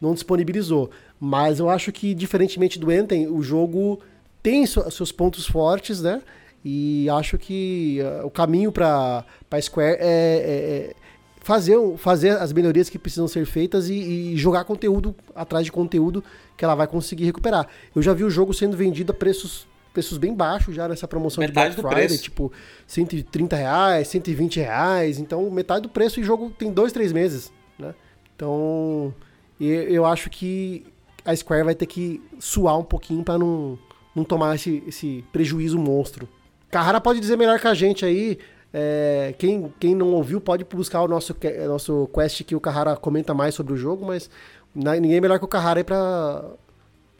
[0.01, 0.91] não disponibilizou.
[1.17, 4.01] Mas eu acho que, diferentemente do Anthem, o jogo
[4.43, 6.21] tem seus pontos fortes, né?
[6.65, 10.93] E acho que uh, o caminho para a Square é, é, é,
[11.39, 16.21] fazer, fazer as melhorias que precisam ser feitas e, e, jogar conteúdo atrás de conteúdo
[16.57, 17.67] que ela vai conseguir recuperar.
[17.95, 21.41] Eu já vi o jogo sendo vendido a preços, preços bem baixos já nessa promoção
[21.41, 22.51] metade de Black Friday, tipo
[22.87, 25.19] 130 reais, 120 reais.
[25.19, 27.53] Então, metade do preço e jogo tem dois, três meses.
[27.77, 27.93] Né?
[28.35, 29.13] Então,
[29.59, 30.85] eu acho que
[31.23, 33.77] a Square vai ter que suar um pouquinho para não,
[34.15, 36.27] não tomar esse, esse prejuízo monstro.
[36.69, 38.39] Carrara pode dizer melhor que a gente aí.
[38.75, 41.35] É, quem, quem não ouviu pode buscar o nosso,
[41.67, 44.31] nosso quest que o Carrara comenta mais sobre o jogo, mas
[44.73, 46.43] ninguém é melhor que o Carrara aí pra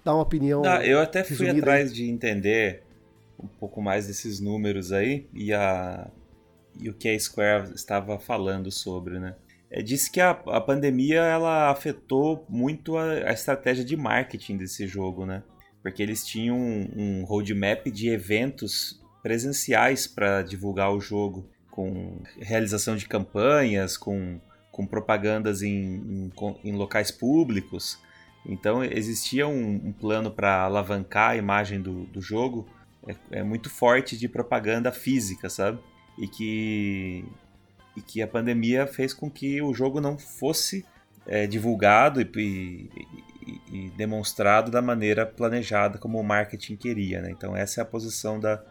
[0.03, 0.61] dar uma opinião.
[0.61, 2.83] Não, eu até fui atrás de entender
[3.39, 6.07] um pouco mais desses números aí e, a,
[6.79, 9.35] e o que a Square estava falando sobre, né?
[9.73, 14.85] é, disse que a, a pandemia ela afetou muito a, a, estratégia de marketing desse
[14.85, 15.41] jogo, né?
[15.81, 22.95] Porque eles tinham um, um roadmap de eventos presenciais para divulgar o jogo, com realização
[22.95, 24.39] de campanhas, com,
[24.71, 26.31] com propagandas em, em,
[26.63, 27.97] em locais públicos.
[28.45, 32.67] Então existia um, um plano para alavancar a imagem do, do jogo
[33.07, 35.79] é, é, muito forte de propaganda física, sabe?
[36.17, 37.25] E que,
[37.95, 40.85] e que a pandemia fez com que o jogo não fosse
[41.25, 47.21] é, divulgado e, e, e, demonstrado da maneira planejada como o marketing queria.
[47.21, 47.31] Né?
[47.31, 48.61] Então essa é a posição da,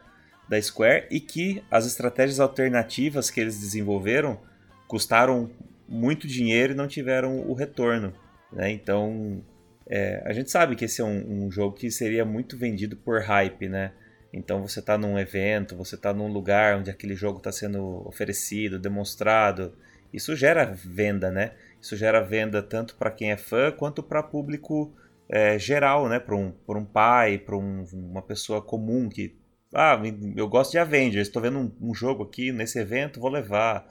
[0.48, 4.38] da Square e que as estratégias alternativas que eles desenvolveram
[4.86, 5.50] custaram
[5.88, 8.12] muito dinheiro e não tiveram o retorno.
[8.52, 8.70] Né?
[8.70, 9.42] Então
[9.86, 13.20] é, a gente sabe que esse é um, um, jogo que seria muito vendido por
[13.20, 13.92] hype, né?
[14.32, 18.78] Então você está num evento, você está num lugar onde aquele jogo está sendo oferecido,
[18.78, 19.74] demonstrado.
[20.12, 21.52] Isso gera venda, né?
[21.80, 24.94] Isso gera venda tanto para quem é fã quanto para público
[25.28, 26.18] é, geral, né?
[26.18, 29.36] Para um, um pai, para um, uma pessoa comum que.
[29.74, 29.98] Ah,
[30.36, 33.86] eu gosto de Avengers, estou vendo um, um jogo aqui nesse evento, vou levar.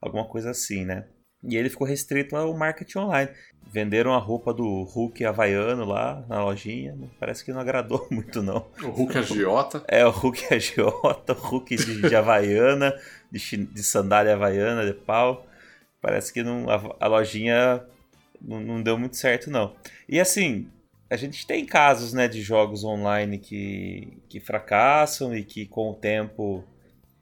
[0.00, 1.06] Alguma coisa assim, né?
[1.46, 3.30] E ele ficou restrito ao marketing online.
[3.74, 6.96] Venderam a roupa do Hulk havaiano lá na lojinha.
[7.18, 8.68] Parece que não agradou muito, não.
[8.80, 9.82] O Hulk agiota?
[9.88, 12.96] É, o Hulk agiota, o Hulk de, de havaiana,
[13.32, 15.44] de, de, sandália havaiana, de pau.
[16.00, 17.84] Parece que não, a, a lojinha
[18.40, 19.74] não, não, deu muito certo, não.
[20.08, 20.70] E assim,
[21.10, 25.94] a gente tem casos né, de jogos online que, que fracassam e que com o
[25.94, 26.62] tempo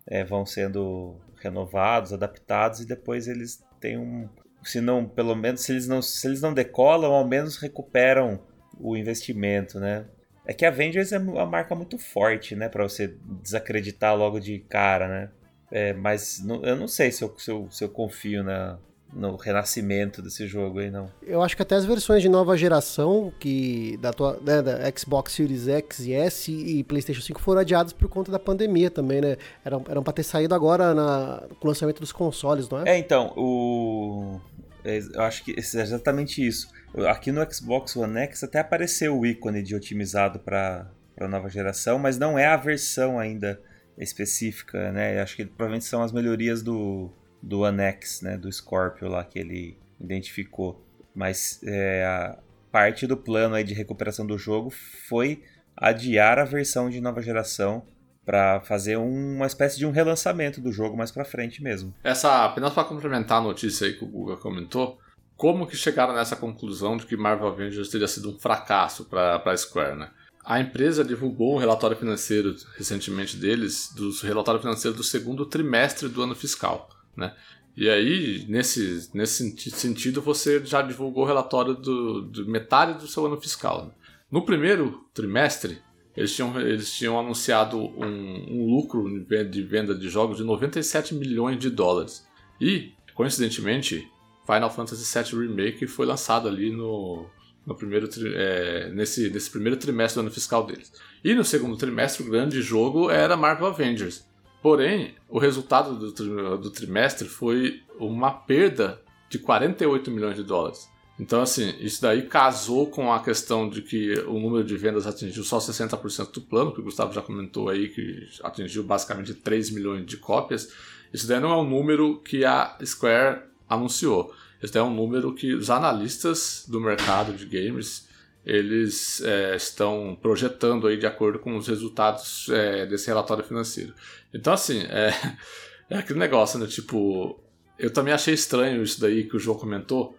[0.07, 4.29] é, vão sendo renovados, adaptados e depois eles tem um.
[4.65, 8.41] Se não, pelo menos, se eles não, se eles não decolam, ao menos recuperam
[8.79, 10.07] o investimento, né?
[10.47, 12.69] É que a Avengers é uma marca muito forte, né?
[12.69, 15.31] Pra você desacreditar logo de cara, né?
[15.71, 18.79] É, mas não, eu não sei se eu, se eu, se eu confio na,
[19.13, 21.11] no renascimento desse jogo aí, não.
[21.23, 25.33] Eu acho que até as versões de nova geração, que da, tua, né, da Xbox
[25.33, 29.37] Series X e S e PlayStation 5 foram adiadas por conta da pandemia também, né?
[29.65, 32.97] Eram, eram pra ter saído agora na, com o lançamento dos consoles, não é?
[32.97, 34.41] É, então, o.
[34.85, 36.69] É, eu acho que é exatamente isso.
[37.09, 40.91] Aqui no Xbox One X até apareceu o ícone de otimizado para
[41.29, 43.61] nova geração, mas não é a versão ainda
[43.97, 45.19] específica, né?
[45.19, 47.11] Eu acho que provavelmente são as melhorias do,
[47.43, 50.85] do Annex, né, do Scorpio lá que ele identificou.
[51.15, 52.39] Mas é, a
[52.71, 55.43] parte do plano aí de recuperação do jogo foi
[55.77, 57.87] adiar a versão de nova geração
[58.25, 61.95] para fazer uma espécie de um relançamento do jogo mais para frente mesmo.
[62.05, 64.99] Essa apenas para complementar a notícia aí que o Guga comentou,
[65.37, 69.57] como que chegaram nessa conclusão de que Marvel Avengers teria sido um fracasso para a
[69.57, 70.11] Square, né?
[70.45, 76.23] A empresa divulgou um relatório financeiro recentemente deles, dos relatórios financeiros do segundo trimestre do
[76.23, 76.89] ano fiscal.
[77.17, 77.33] Né?
[77.77, 83.25] E aí, nesse, nesse sentido, você já divulgou o relatório do, do metade do seu
[83.25, 83.87] ano fiscal.
[83.87, 83.93] Né?
[84.31, 85.81] No primeiro trimestre,
[86.17, 91.59] eles tinham, eles tinham anunciado um, um, lucro de venda de jogos de 97 milhões
[91.59, 92.27] de dólares.
[92.61, 94.09] E, coincidentemente,
[94.47, 97.27] Final Fantasy VII Remake foi lançado ali no,
[97.67, 100.93] no primeiro, é, nesse, nesse primeiro trimestre do ano fiscal deles.
[101.25, 104.27] E no segundo trimestre, o grande jogo era Marvel Avengers.
[104.61, 110.89] Porém, o resultado do, do trimestre foi uma perda de 48 milhões de dólares.
[111.19, 115.45] Então, assim, isso daí casou com a questão de que o número de vendas atingiu
[115.45, 120.07] só 60% do plano, que o Gustavo já comentou aí, que atingiu basicamente 3 milhões
[120.07, 120.73] de cópias.
[121.13, 124.35] Isso daí não é um número que a Square anunciou.
[124.63, 128.09] Esse daí é um número que os analistas do mercado de games
[128.45, 133.95] eles é, estão projetando aí de acordo com os resultados é, desse relatório financeiro.
[134.35, 135.13] Então, assim, é,
[135.89, 136.67] é aquele negócio, né?
[136.67, 137.39] Tipo,
[137.79, 140.17] eu também achei estranho isso daí que o João comentou,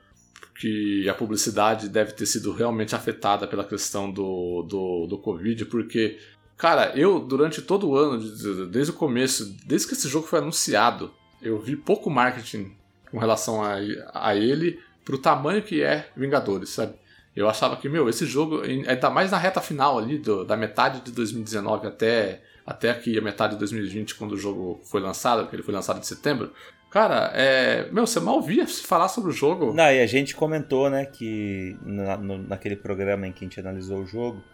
[0.56, 6.20] que a publicidade deve ter sido realmente afetada pela questão do, do, do Covid, porque,
[6.56, 8.20] cara, eu, durante todo o ano,
[8.68, 12.76] desde o começo, desde que esse jogo foi anunciado, eu vi pouco marketing
[13.12, 13.76] com relação a,
[14.14, 16.95] a ele, pro tamanho que é Vingadores, sabe?
[17.36, 21.01] Eu achava que, meu, esse jogo, ainda mais na reta final ali, do, da metade
[21.01, 25.56] de 2019 até, até aqui a metade de 2020, quando o jogo foi lançado, porque
[25.56, 26.51] ele foi lançado em setembro.
[26.94, 27.89] Cara, é.
[27.91, 29.74] Meu, você mal via se falar sobre o jogo.
[29.74, 33.60] Não, e a gente comentou, né, que na, no, naquele programa em que a gente
[33.60, 34.46] analisou o jogo,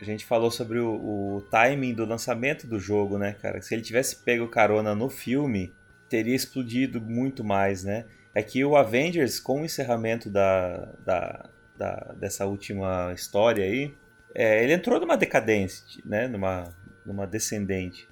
[0.00, 3.60] a gente falou sobre o, o timing do lançamento do jogo, né, cara?
[3.60, 5.74] Se ele tivesse pego carona no filme,
[6.08, 8.04] teria explodido muito mais, né?
[8.32, 13.92] É que o Avengers, com o encerramento da, da, da, dessa última história aí,
[14.32, 16.28] é, ele entrou numa decadência, né?
[16.28, 16.72] numa,
[17.04, 18.08] numa descendente,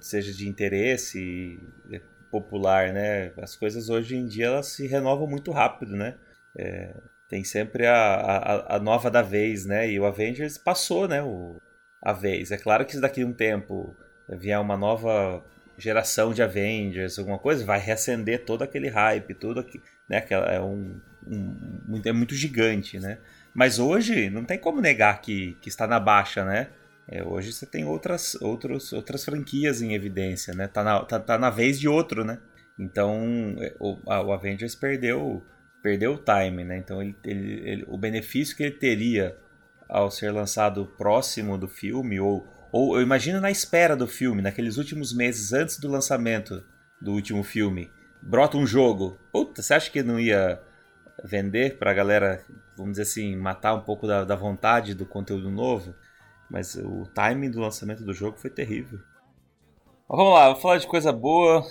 [0.00, 1.60] seja de interesse,
[2.34, 3.32] popular, né?
[3.40, 6.16] As coisas hoje em dia elas se renovam muito rápido, né?
[6.58, 6.92] É,
[7.28, 9.88] tem sempre a, a, a, nova da vez, né?
[9.88, 11.22] E o Avengers passou, né?
[11.22, 11.60] O,
[12.02, 12.50] a vez.
[12.50, 13.96] É claro que daqui a um tempo
[14.28, 15.44] vier uma nova
[15.78, 20.20] geração de Avengers, alguma coisa, vai reacender todo aquele hype, tudo aqui, né?
[20.20, 23.18] Que é um, um, é muito gigante, né?
[23.54, 26.68] Mas hoje não tem como negar que, que está na baixa, né?
[27.06, 30.66] É, hoje você tem outras, outros, outras franquias em evidência, né?
[30.66, 32.38] Tá na, tá, tá na vez de outro, né?
[32.78, 35.42] Então é, o, a, o Avengers perdeu,
[35.82, 36.78] perdeu o time, né?
[36.78, 39.36] Então ele, ele, ele, o benefício que ele teria
[39.88, 44.78] ao ser lançado próximo do filme, ou, ou eu imagino na espera do filme, naqueles
[44.78, 46.64] últimos meses antes do lançamento
[47.00, 47.90] do último filme,
[48.22, 49.18] brota um jogo.
[49.30, 50.58] Puta, você acha que não ia
[51.22, 52.42] vender pra galera,
[52.76, 55.94] vamos dizer assim, matar um pouco da, da vontade do conteúdo novo?
[56.54, 59.00] Mas o timing do lançamento do jogo foi terrível.
[60.08, 61.66] Mas vamos lá, vamos falar de coisa boa.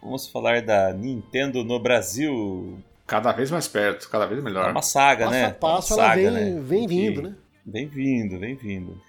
[0.00, 2.80] Vamos falar da Nintendo no Brasil.
[3.04, 4.68] Cada vez mais perto, cada vez melhor.
[4.68, 5.44] É uma saga, passo né?
[5.46, 6.60] A passo uma ela saga, vem, né?
[6.60, 7.36] vem vindo, né?
[7.66, 9.02] Vem vindo, vem vindo.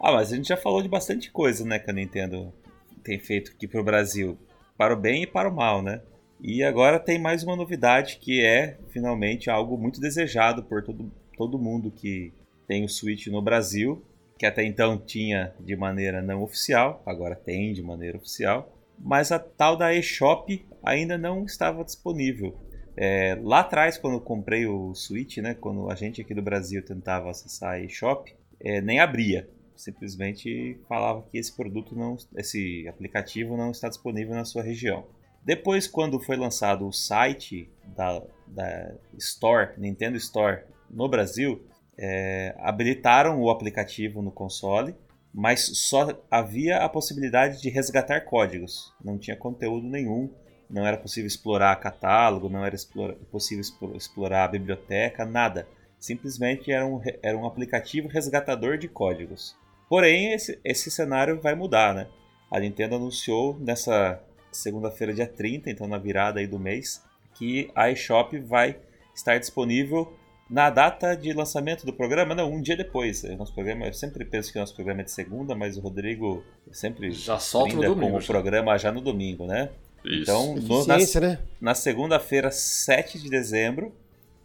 [0.00, 2.54] Ah, mas a gente já falou de bastante coisa, né, que a Nintendo
[3.02, 4.38] tem feito aqui pro Brasil.
[4.78, 6.00] Para o bem e para o mal, né?
[6.40, 11.58] E agora tem mais uma novidade que é, finalmente, algo muito desejado por todo, todo
[11.58, 12.32] mundo que
[12.68, 14.00] tem o Switch no Brasil,
[14.40, 19.38] que até então tinha de maneira não oficial, agora tem de maneira oficial, mas a
[19.38, 22.58] tal da eShop ainda não estava disponível.
[22.96, 26.82] É, lá atrás, quando eu comprei o Switch, né, quando a gente aqui do Brasil
[26.82, 29.46] tentava acessar a eShop, é, nem abria.
[29.76, 35.06] Simplesmente falava que esse produto não, esse aplicativo não está disponível na sua região.
[35.44, 41.62] Depois, quando foi lançado o site da, da Store, Nintendo Store no Brasil,
[42.02, 44.94] é, habilitaram o aplicativo no console,
[45.32, 48.94] mas só havia a possibilidade de resgatar códigos.
[49.04, 50.30] Não tinha conteúdo nenhum,
[50.68, 53.62] não era possível explorar catálogo, não era explora, possível
[53.94, 55.68] explorar a biblioteca, nada.
[55.98, 59.54] Simplesmente era um, era um aplicativo resgatador de códigos.
[59.86, 62.08] Porém, esse, esse cenário vai mudar, né?
[62.50, 64.20] A Nintendo anunciou nessa
[64.50, 68.76] segunda-feira, dia 30, então na virada aí do mês, que a eShop vai
[69.14, 70.12] estar disponível
[70.50, 73.22] na data de lançamento do programa, não, um dia depois.
[73.22, 75.80] É, nosso programa, eu sempre penso que o nosso programa é de segunda, mas o
[75.80, 76.42] Rodrigo
[76.72, 79.70] sempre já solta no domingo, com o programa já no domingo, né?
[80.04, 80.22] Isso.
[80.22, 81.38] Então, no, na, né?
[81.60, 83.94] na segunda-feira, 7 de dezembro,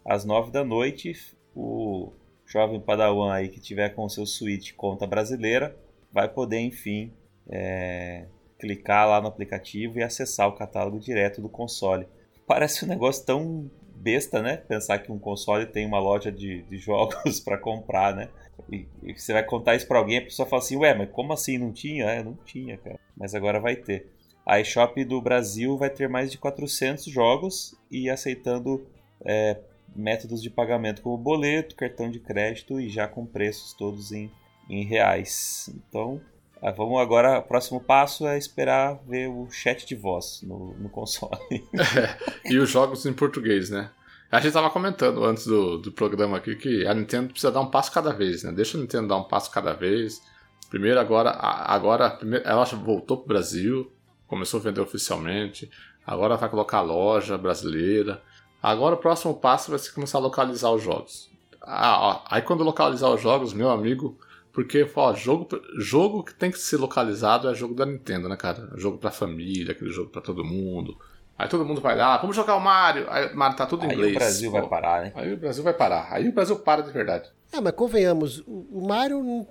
[0.04, 1.12] às 9 da noite,
[1.56, 2.12] o
[2.46, 5.74] jovem padawan aí que tiver com o seu Switch conta brasileira
[6.12, 7.12] vai poder, enfim,
[7.50, 8.26] é,
[8.60, 12.06] clicar lá no aplicativo e acessar o catálogo direto do console.
[12.46, 14.56] Parece um negócio tão besta, né?
[14.56, 18.28] Pensar que um console tem uma loja de, de jogos para comprar, né?
[18.70, 21.32] E, e, você vai contar isso para alguém, a pessoa fala assim, ué, mas como
[21.32, 22.06] assim não tinha?
[22.06, 22.98] É, não tinha, cara.
[23.16, 24.06] Mas agora vai ter.
[24.44, 28.86] A eShop do Brasil vai ter mais de 400 jogos e aceitando
[29.24, 29.58] é,
[29.94, 34.30] métodos de pagamento como boleto, cartão de crédito e já com preços todos em,
[34.70, 35.70] em reais.
[35.74, 36.20] Então,
[36.62, 40.88] ah, vamos agora, o próximo passo é esperar ver o chat de voz no, no
[40.88, 41.36] console.
[41.76, 43.90] É, e os jogos em português, né?
[44.30, 47.70] A gente estava comentando antes do, do programa aqui que a Nintendo precisa dar um
[47.70, 48.50] passo cada vez, né?
[48.52, 50.20] Deixa a Nintendo dar um passo cada vez.
[50.68, 53.92] Primeiro, agora, agora primeiro, ela voltou pro Brasil,
[54.26, 55.70] começou a vender oficialmente.
[56.04, 58.20] Agora vai colocar loja brasileira.
[58.62, 61.30] Agora o próximo passo vai ser começar a localizar os jogos.
[61.62, 64.18] Ah, ó, aí quando localizar os jogos, meu amigo,
[64.56, 65.46] porque, ó, jogo,
[65.76, 68.70] jogo que tem que ser localizado é jogo da Nintendo, né, cara?
[68.74, 70.96] Jogo pra família, aquele jogo pra todo mundo.
[71.36, 73.04] Aí todo mundo vai lá, vamos jogar o Mario.
[73.10, 74.12] Aí o Mario tá tudo em aí inglês.
[74.12, 74.58] Aí o Brasil pô.
[74.58, 75.12] vai parar, né?
[75.14, 76.08] Aí o Brasil vai parar.
[76.10, 77.30] Aí o Brasil para de verdade.
[77.52, 79.46] É, mas convenhamos, o Mario não,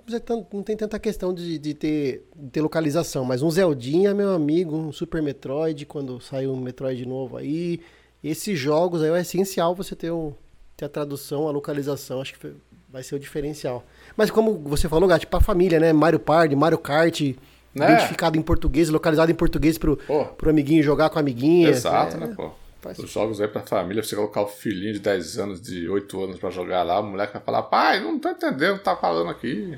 [0.52, 4.76] não tem tanta questão de, de, ter, de ter localização, mas um Zeldinha, meu amigo,
[4.76, 7.80] um Super Metroid, quando saiu um Metroid novo aí.
[8.24, 10.34] Esses jogos aí é essencial você ter, um,
[10.76, 12.56] ter a tradução, a localização, acho que
[12.88, 13.84] vai ser o diferencial.
[14.16, 15.92] Mas como você falou, Gato, pra família, né?
[15.92, 17.20] Mario Party, Mario Kart,
[17.74, 17.92] né?
[17.92, 19.96] identificado em português, localizado em português pro,
[20.38, 21.68] pro amiguinho jogar com a amiguinha.
[21.68, 22.50] Exato, é, né, pô?
[22.98, 26.38] Os jogos aí pra família, você colocar o filhinho de 10 anos, de 8 anos
[26.38, 29.28] pra jogar lá, o moleque vai falar, pai, não tô entendendo o que tá falando
[29.28, 29.76] aqui.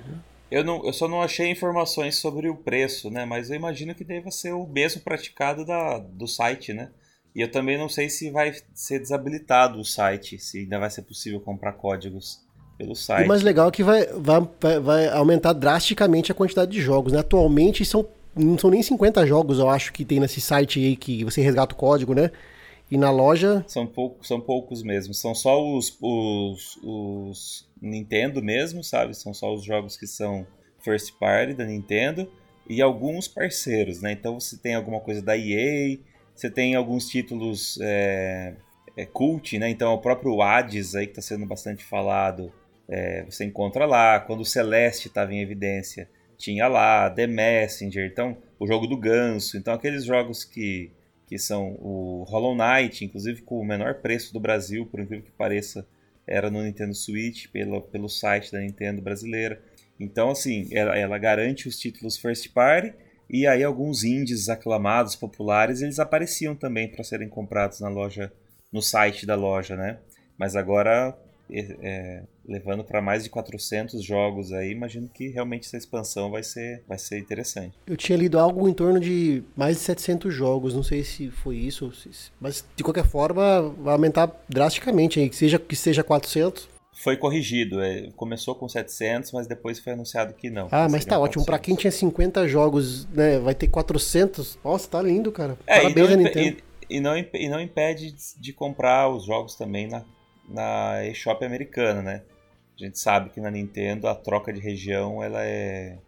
[0.51, 3.25] Eu, não, eu só não achei informações sobre o preço, né?
[3.25, 6.91] Mas eu imagino que deva ser o mesmo praticado da, do site, né?
[7.35, 11.03] E eu também não sei se vai ser desabilitado o site, se ainda vai ser
[11.03, 12.41] possível comprar códigos
[12.79, 13.23] pelo site.
[13.23, 17.13] E o mais legal é que vai, vai, vai aumentar drasticamente a quantidade de jogos.
[17.13, 17.19] Né?
[17.19, 21.25] Atualmente são, não são nem 50 jogos, eu acho, que tem nesse site aí que
[21.25, 22.31] você resgata o código, né?
[22.91, 23.63] E na loja.
[23.67, 25.13] São, pouco, são poucos mesmo.
[25.13, 29.15] São só os, os, os Nintendo mesmo, sabe?
[29.15, 30.47] São só os jogos que são
[30.79, 32.31] first party da Nintendo
[32.69, 34.13] e alguns parceiros, né?
[34.13, 35.99] Então você tem alguma coisa da EA,
[36.35, 38.55] você tem alguns títulos é,
[38.97, 39.69] é, cult, né?
[39.69, 42.53] Então o próprio Hades aí que está sendo bastante falado,
[42.89, 44.19] é, você encontra lá.
[44.21, 49.57] Quando o Celeste estava em evidência, tinha lá The Messenger, então o jogo do Ganso,
[49.57, 50.93] então aqueles jogos que
[51.29, 55.31] que são o Hollow Knight, inclusive com o menor preço do Brasil, por incrível que
[55.31, 55.87] pareça,
[56.27, 59.61] era no Nintendo Switch, pelo, pelo site da Nintendo brasileira.
[60.01, 62.95] Então, assim, ela, ela garante os títulos first party,
[63.29, 68.33] e aí alguns indies aclamados, populares, eles apareciam também para serem comprados na loja,
[68.73, 69.99] no site da loja, né?
[70.39, 71.15] Mas agora
[71.51, 76.83] é, levando para mais de 400 jogos aí, imagino que realmente essa expansão vai ser,
[76.87, 77.75] vai ser interessante.
[77.87, 81.57] Eu tinha lido algo em torno de mais de 700 jogos, não sei se foi
[81.57, 81.93] isso,
[82.41, 86.69] mas de qualquer forma vai aumentar drasticamente aí, que seja que seja 400.
[86.93, 90.67] Foi corrigido, é, começou com 700, mas depois foi anunciado que não.
[90.73, 91.23] Ah, mas tá 400.
[91.23, 91.45] ótimo.
[91.45, 94.59] Para quem tinha 50 jogos, né, vai ter 400.
[94.65, 95.57] Nossa, tá lindo, cara.
[95.65, 96.57] É, Parabéns e não, Nintendo.
[96.91, 100.05] E, e, não, e não impede de comprar os jogos também na
[100.49, 102.23] na eShop americana, né?
[102.75, 105.99] A gente sabe que na Nintendo a troca de região ela é,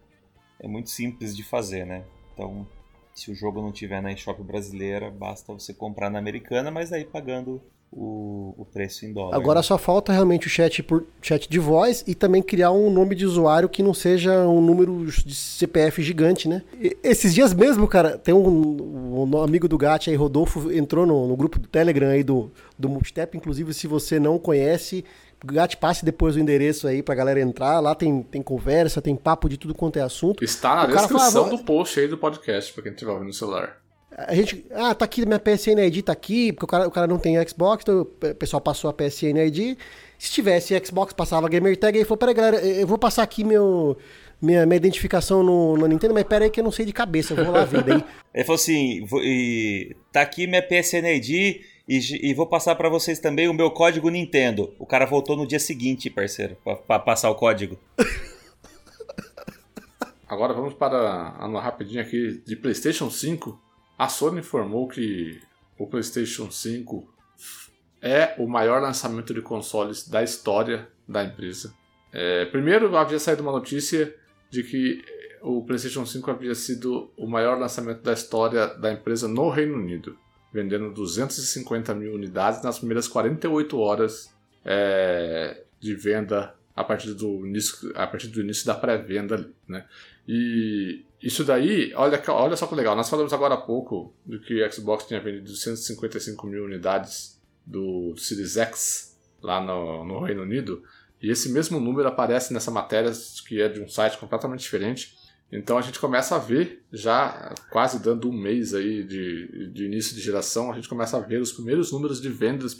[0.60, 2.04] é muito simples de fazer, né?
[2.32, 2.66] Então,
[3.14, 7.04] se o jogo não tiver na eShop brasileira, basta você comprar na americana, mas aí
[7.04, 7.60] pagando
[7.92, 9.36] o, o preço em dólar.
[9.36, 9.62] Agora né?
[9.62, 13.26] só falta realmente o chat por chat de voz e também criar um nome de
[13.26, 16.62] usuário que não seja um número de CPF gigante, né?
[16.80, 21.26] E, esses dias mesmo, cara, tem um, um amigo do Gat aí, Rodolfo, entrou no,
[21.26, 25.04] no, grupo do Telegram aí do, do Multitap, inclusive se você não conhece,
[25.44, 27.80] Gat, passe depois o endereço aí pra galera entrar.
[27.80, 30.44] Lá tem, tem conversa, tem papo de tudo quanto é assunto.
[30.44, 33.79] Está na descrição fala, do post aí do podcast, pra quem estiver ouvindo no celular.
[34.16, 37.06] A gente, ah, tá aqui minha PSN ID, tá aqui, porque o cara, o cara
[37.06, 39.78] não tem Xbox, então o pessoal passou a PSN ID.
[40.18, 43.44] Se tivesse Xbox, passava a Gamer Tag, aí falou, peraí, galera, eu vou passar aqui
[43.44, 43.96] meu,
[44.42, 47.44] minha, minha identificação no, no Nintendo, mas peraí que eu não sei de cabeça, eu
[47.44, 48.04] vou lá ver daí.
[48.34, 52.88] Ele falou assim, vou, e, tá aqui minha PSN ID e, e vou passar para
[52.88, 54.74] vocês também o meu código Nintendo.
[54.78, 57.78] O cara voltou no dia seguinte, parceiro, pra, pra passar o código.
[60.28, 63.69] Agora vamos para a rapidinho aqui de PlayStation 5
[64.00, 65.42] a Sony informou que
[65.78, 67.06] o PlayStation 5
[68.00, 71.74] é o maior lançamento de consoles da história da empresa.
[72.10, 74.16] É, primeiro, havia saído uma notícia
[74.48, 75.04] de que
[75.42, 80.16] o PlayStation 5 havia sido o maior lançamento da história da empresa no Reino Unido,
[80.50, 84.34] vendendo 250 mil unidades nas primeiras 48 horas
[84.64, 89.46] é, de venda a partir do início, a partir do início da pré-venda.
[89.68, 89.84] Né?
[90.32, 92.94] E isso daí, olha, olha só que legal.
[92.94, 98.14] Nós falamos agora há pouco do que o Xbox tinha vendido 155 mil unidades do
[98.16, 100.84] Series X lá no, no Reino Unido.
[101.20, 103.10] E esse mesmo número aparece nessa matéria
[103.48, 105.18] que é de um site completamente diferente.
[105.50, 110.14] Então a gente começa a ver, já quase dando um mês aí de, de início
[110.14, 112.76] de geração, a gente começa a ver os primeiros números de vendas,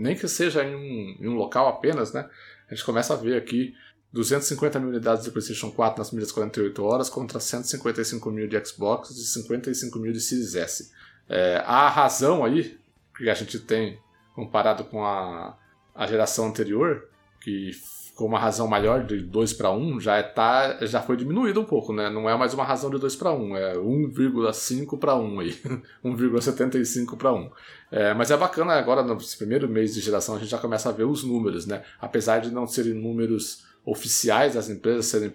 [0.00, 2.26] nem que seja em um, em um local apenas, né?
[2.70, 3.74] A gente começa a ver aqui
[4.12, 9.10] 250 mil unidades de PlayStation 4 nas primeiras 48 horas contra 155 mil de Xbox
[9.10, 10.90] e 55 mil de Series S.
[11.28, 12.78] É, a razão aí
[13.16, 13.98] que a gente tem
[14.34, 15.56] comparado com a,
[15.94, 17.08] a geração anterior,
[17.40, 21.60] que ficou uma razão maior de 2 para 1, já, é, tá, já foi diminuída
[21.60, 22.08] um pouco, né?
[22.08, 25.52] Não é mais uma razão de 2 para 1, é 1,5 para 1 aí,
[26.04, 27.50] 1,75 para 1.
[27.90, 30.92] É, mas é bacana agora, no primeiro mês de geração, a gente já começa a
[30.92, 31.82] ver os números, né?
[32.00, 35.32] Apesar de não serem números oficiais das empresas serem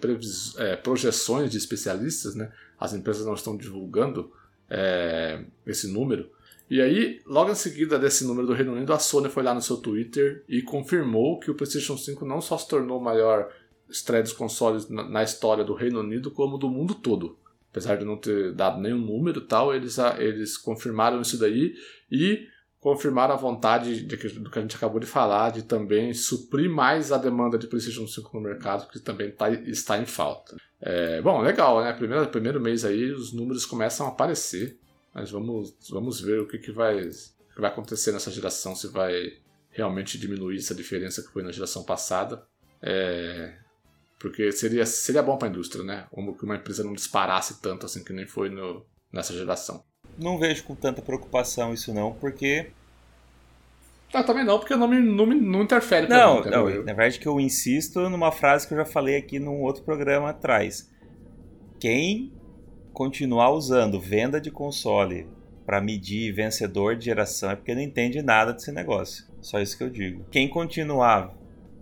[0.58, 2.52] é, projeções de especialistas, né?
[2.78, 4.30] As empresas não estão divulgando
[4.70, 6.30] é, esse número.
[6.70, 9.62] E aí, logo em seguida desse número do Reino Unido, a Sony foi lá no
[9.62, 13.50] seu Twitter e confirmou que o PlayStation 5 não só se tornou o maior
[13.90, 17.38] estreia dos consoles na, na história do Reino Unido, como do mundo todo.
[17.72, 21.76] Apesar de não ter dado nenhum número tal, eles, eles confirmaram isso daí
[22.12, 22.48] e
[22.82, 27.12] confirmaram a vontade de, do que a gente acabou de falar, de também suprir mais
[27.12, 30.58] a demanda de PlayStation 5 no mercado, que também tá, está em falta.
[30.82, 31.94] É, bom, legal, né?
[31.94, 34.80] Primeiro, primeiro mês aí os números começam a aparecer,
[35.14, 39.32] mas vamos, vamos ver o que, que, vai, que vai acontecer nessa geração, se vai
[39.70, 42.44] realmente diminuir essa diferença que foi na geração passada.
[42.82, 43.60] É,
[44.20, 46.08] porque seria, seria bom para a indústria, né?
[46.10, 49.84] Como que uma empresa não disparasse tanto assim que nem foi no, nessa geração
[50.22, 52.72] não vejo com tanta preocupação isso não, porque...
[54.14, 57.18] Ah, também não, porque não, me, não, me, não interfere não, mim, não, na verdade
[57.18, 60.90] que eu insisto numa frase que eu já falei aqui num outro programa atrás.
[61.80, 62.32] Quem
[62.92, 65.28] continuar usando venda de console
[65.66, 69.26] para medir vencedor de geração é porque não entende nada desse negócio.
[69.40, 70.26] Só isso que eu digo.
[70.30, 71.34] Quem continuar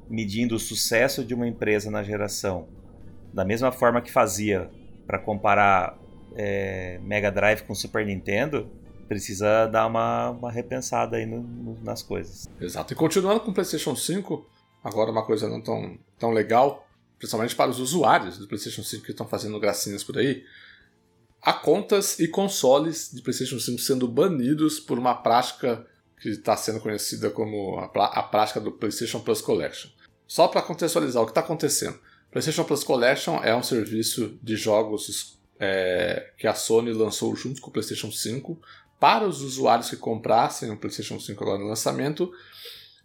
[0.07, 2.67] medindo o sucesso de uma empresa na geração
[3.33, 4.69] da mesma forma que fazia
[5.05, 5.97] para comparar
[6.36, 8.69] é, Mega Drive com Super Nintendo,
[9.09, 12.47] precisa dar uma, uma repensada aí no, no, nas coisas.
[12.61, 12.93] Exato.
[12.93, 14.45] E continuando com o PlayStation 5,
[14.84, 19.11] agora uma coisa não tão, tão legal, principalmente para os usuários do PlayStation 5 que
[19.11, 20.43] estão fazendo gracinhas por aí.
[21.41, 25.86] Há contas e consoles de PlayStation 5 sendo banidos por uma prática
[26.21, 29.89] que está sendo conhecida como a, a prática do PlayStation Plus Collection.
[30.27, 31.97] Só para contextualizar o que está acontecendo.
[32.30, 37.70] PlayStation Plus Collection é um serviço de jogos é, que a Sony lançou junto com
[37.70, 38.57] o PlayStation 5
[38.99, 42.32] para os usuários que comprassem o PlayStation 5 agora no lançamento.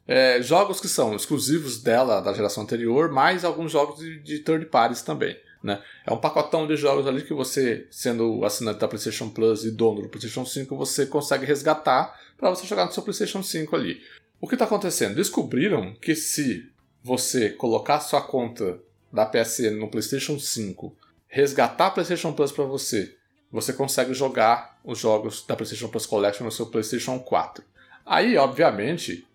[0.06, 4.66] É, jogos que são exclusivos dela, da geração anterior, mais alguns jogos de, de third
[4.66, 5.36] parties também.
[5.62, 5.82] Né?
[6.06, 10.02] É um pacotão de jogos ali que você, sendo assinante da PlayStation Plus e dono
[10.02, 14.02] do PlayStation 5, você consegue resgatar para você jogar no seu PlayStation 5 ali.
[14.38, 15.14] O que está acontecendo?
[15.14, 16.68] Descobriram que se
[17.02, 18.78] você colocar sua conta
[19.10, 20.94] da PSN no PlayStation 5,
[21.34, 23.12] resgatar PlayStation Plus para você,
[23.50, 27.64] você consegue jogar os jogos da PlayStation Plus Collection no seu PlayStation 4.
[28.06, 29.26] Aí, obviamente,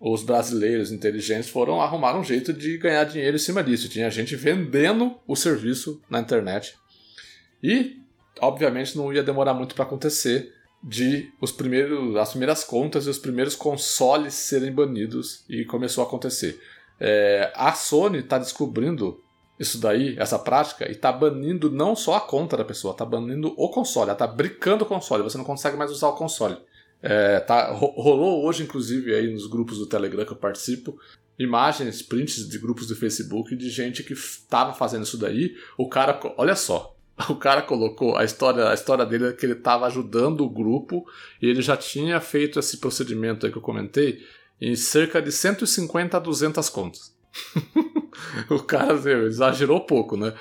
[0.00, 3.88] os brasileiros inteligentes foram arrumar um jeito de ganhar dinheiro em cima disso.
[3.88, 6.74] Tinha gente vendendo o serviço na internet.
[7.62, 8.00] E,
[8.40, 10.52] obviamente, não ia demorar muito para acontecer
[10.82, 16.08] de os primeiros, as primeiras contas e os primeiros consoles serem banidos e começou a
[16.08, 16.60] acontecer.
[16.98, 19.22] É, a Sony está descobrindo
[19.60, 23.52] isso daí, essa prática, e está banindo não só a conta da pessoa, está banindo
[23.58, 26.56] o console, ela está brincando o console, você não consegue mais usar o console.
[27.02, 30.98] É, tá, rolou hoje, inclusive, aí nos grupos do Telegram que eu participo,
[31.38, 35.54] imagens, prints de grupos do Facebook de gente que estava fazendo isso daí.
[35.76, 36.96] O cara, olha só,
[37.28, 41.06] o cara colocou a história, a história dele é que ele estava ajudando o grupo
[41.40, 44.24] e ele já tinha feito esse procedimento aí que eu comentei
[44.58, 47.19] em cerca de 150 a 200 contas.
[48.50, 50.34] o cara exagerou pouco, né?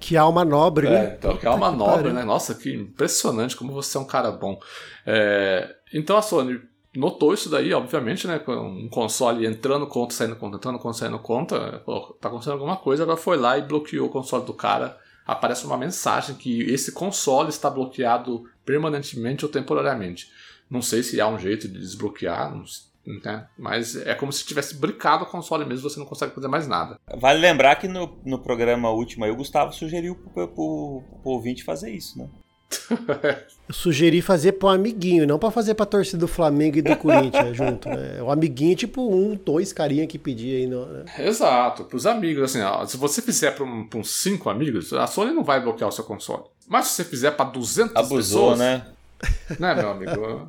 [0.00, 1.16] Que alma nobre, é, né?
[1.18, 2.24] Então, que alma nobre, né?
[2.24, 4.58] Nossa, que impressionante como você é um cara bom.
[5.04, 6.60] É, então a Sony
[6.94, 8.40] notou isso daí, obviamente, né?
[8.46, 11.82] Um console entrando conta, saindo conta, entrando conta, saindo conta.
[11.84, 14.96] Pô, tá acontecendo alguma coisa, ela foi lá e bloqueou o console do cara.
[15.26, 20.30] Aparece uma mensagem que esse console está bloqueado permanentemente ou temporariamente.
[20.70, 23.46] Não sei se há um jeito de desbloquear, não sei né?
[23.58, 26.98] Mas é como se tivesse brincado o console mesmo, você não consegue fazer mais nada.
[27.16, 31.64] Vale lembrar que no, no programa último aí, o Gustavo sugeriu pro, pro, pro ouvinte
[31.64, 32.28] fazer isso, né?
[33.68, 37.56] Eu sugeri fazer pro amiguinho, não para fazer pra torcida do Flamengo e do Corinthians
[37.56, 38.22] junto, né?
[38.22, 40.66] O amiguinho, tipo um, dois carinha que pedia aí.
[40.66, 41.04] No, né?
[41.18, 45.06] Exato, pros amigos, assim, ó, se você fizer pra, um, pra uns cinco amigos, a
[45.06, 46.44] Sony não vai bloquear o seu console.
[46.66, 48.58] Mas se você fizer pra 200 Abusou, pessoas...
[48.58, 48.86] né?
[49.58, 50.48] Né, meu amigo?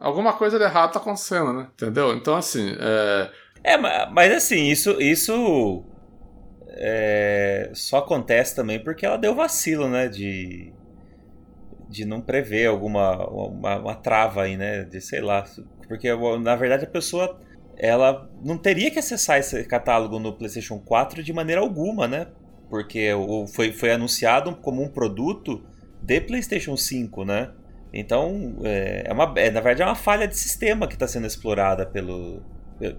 [0.00, 1.68] Alguma coisa de errado tá acontecendo, né?
[1.74, 2.14] Entendeu?
[2.14, 2.74] Então, assim.
[2.80, 3.30] É,
[3.62, 5.00] é mas assim, isso.
[5.00, 5.84] isso
[6.70, 10.08] é, só acontece também porque ela deu vacilo, né?
[10.08, 10.72] De.
[11.88, 14.84] De não prever alguma uma, uma trava aí, né?
[14.84, 15.44] De sei lá.
[15.86, 17.38] Porque na verdade a pessoa
[17.76, 22.28] ela não teria que acessar esse catálogo no PlayStation 4 de maneira alguma, né?
[22.68, 23.08] Porque
[23.52, 25.64] foi, foi anunciado como um produto
[26.00, 27.50] de PlayStation 5, né?
[27.92, 31.26] Então, é, é uma, é, na verdade, é uma falha de sistema que está sendo
[31.26, 32.42] explorada pelo,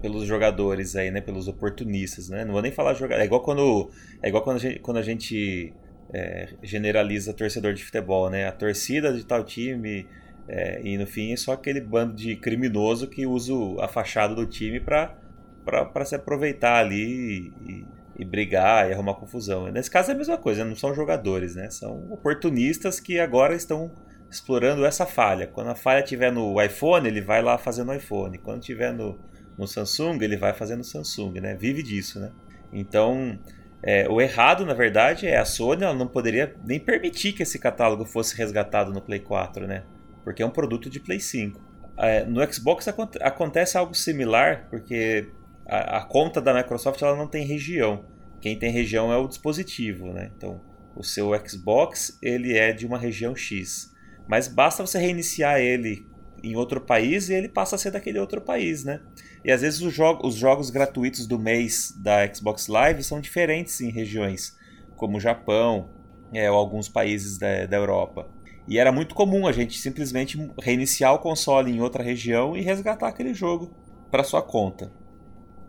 [0.00, 1.20] pelos jogadores aí, né?
[1.20, 2.44] Pelos oportunistas, né?
[2.44, 3.18] Não vou nem falar jogar.
[3.18, 3.90] É igual quando,
[4.22, 5.72] é igual quando a gente, quando a gente
[6.12, 8.46] é, generaliza torcedor de futebol, né?
[8.46, 10.06] A torcida de tal time
[10.48, 14.46] é, e no fim é só aquele bando de criminoso que usa a fachada do
[14.46, 15.16] time para
[15.64, 17.84] para se aproveitar ali e,
[18.18, 19.70] e, brigar e arrumar confusão.
[19.70, 21.70] Nesse caso é a mesma coisa, não são jogadores, né?
[21.70, 23.92] São oportunistas que agora estão
[24.32, 25.46] explorando essa falha.
[25.46, 28.38] Quando a falha estiver no iPhone, ele vai lá fazer no iPhone.
[28.38, 29.18] Quando estiver no,
[29.58, 31.54] no Samsung, ele vai fazer no Samsung, né?
[31.54, 32.32] Vive disso, né?
[32.72, 33.38] Então,
[33.82, 37.58] é, o errado, na verdade, é a Sony ela não poderia nem permitir que esse
[37.58, 39.82] catálogo fosse resgatado no Play 4, né?
[40.24, 41.60] Porque é um produto de Play 5.
[41.98, 42.88] É, no Xbox
[43.20, 45.28] acontece algo similar, porque
[45.66, 48.04] a, a, conta da Microsoft ela não tem região.
[48.40, 50.30] Quem tem região é o dispositivo, né?
[50.34, 50.58] Então,
[50.96, 53.92] o seu Xbox ele é de uma região X.
[54.28, 56.06] Mas basta você reiniciar ele
[56.42, 59.00] em outro país e ele passa a ser daquele outro país, né?
[59.44, 63.80] E às vezes os, jo os jogos gratuitos do mês da Xbox Live são diferentes
[63.80, 64.56] em regiões,
[64.96, 65.90] como o Japão
[66.32, 68.28] é, ou alguns países da, da Europa.
[68.66, 73.08] E era muito comum a gente simplesmente reiniciar o console em outra região e resgatar
[73.08, 73.74] aquele jogo
[74.10, 74.92] para sua conta.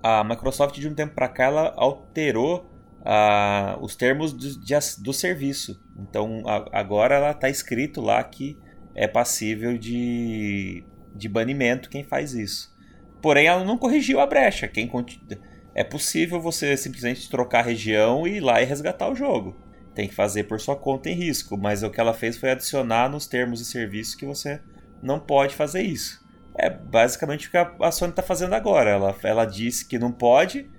[0.01, 2.69] A Microsoft de um tempo para cá ela alterou
[3.03, 5.82] ah, os termos do, de, do serviço.
[5.97, 8.57] Então a, agora ela está escrito lá que
[8.95, 10.83] é passível de,
[11.15, 12.73] de banimento quem faz isso.
[13.21, 14.67] Porém, ela não corrigiu a brecha.
[14.67, 14.91] Quem
[15.73, 19.55] é possível você simplesmente trocar a região e ir lá e resgatar o jogo.
[19.95, 23.09] Tem que fazer por sua conta em risco, mas o que ela fez foi adicionar
[23.09, 24.59] nos termos de serviço que você
[25.01, 26.21] não pode fazer isso.
[26.55, 28.89] É basicamente o que a Sony está fazendo agora.
[28.89, 30.69] Ela, ela disse que não pode,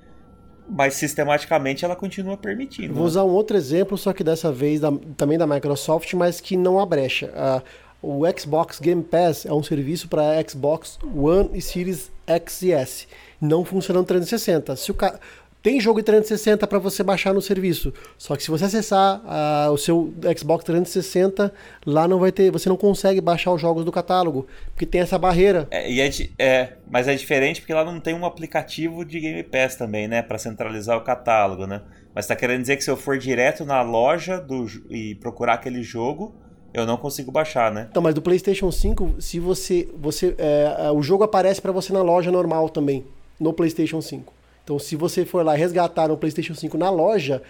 [0.69, 2.95] mas sistematicamente ela continua permitindo.
[2.95, 3.09] Vou né?
[3.09, 6.79] usar um outro exemplo, só que dessa vez da, também da Microsoft, mas que não
[6.79, 7.33] há brecha.
[7.35, 7.63] Uh,
[8.07, 13.07] o Xbox Game Pass é um serviço para Xbox One e Series X e S.
[13.41, 14.77] Não funciona no 360.
[14.77, 15.19] Se o ca...
[15.65, 17.91] Tem jogo de 360 para você baixar no serviço.
[18.19, 21.51] Só que se você acessar uh, o seu Xbox 360,
[21.87, 25.19] lá não vai ter, você não consegue baixar os jogos do catálogo, porque tem essa
[25.19, 25.67] barreira.
[25.71, 29.43] É, e é, é, mas é diferente porque lá não tem um aplicativo de Game
[29.43, 31.81] Pass também, né, para centralizar o catálogo, né?
[32.15, 35.83] Mas tá querendo dizer que se eu for direto na loja do, e procurar aquele
[35.83, 36.35] jogo,
[36.75, 37.87] eu não consigo baixar, né?
[37.91, 42.03] Então, mas do PlayStation 5, se você, você, é, o jogo aparece para você na
[42.03, 43.07] loja normal também,
[43.41, 44.34] no PlayStation 5.
[44.65, 47.43] Então, se você for lá resgatar no PlayStation 5 na loja,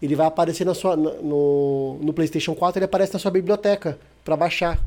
[0.00, 4.36] ele vai aparecer na sua, no, no PlayStation 4, ele aparece na sua biblioteca para
[4.36, 4.80] baixar.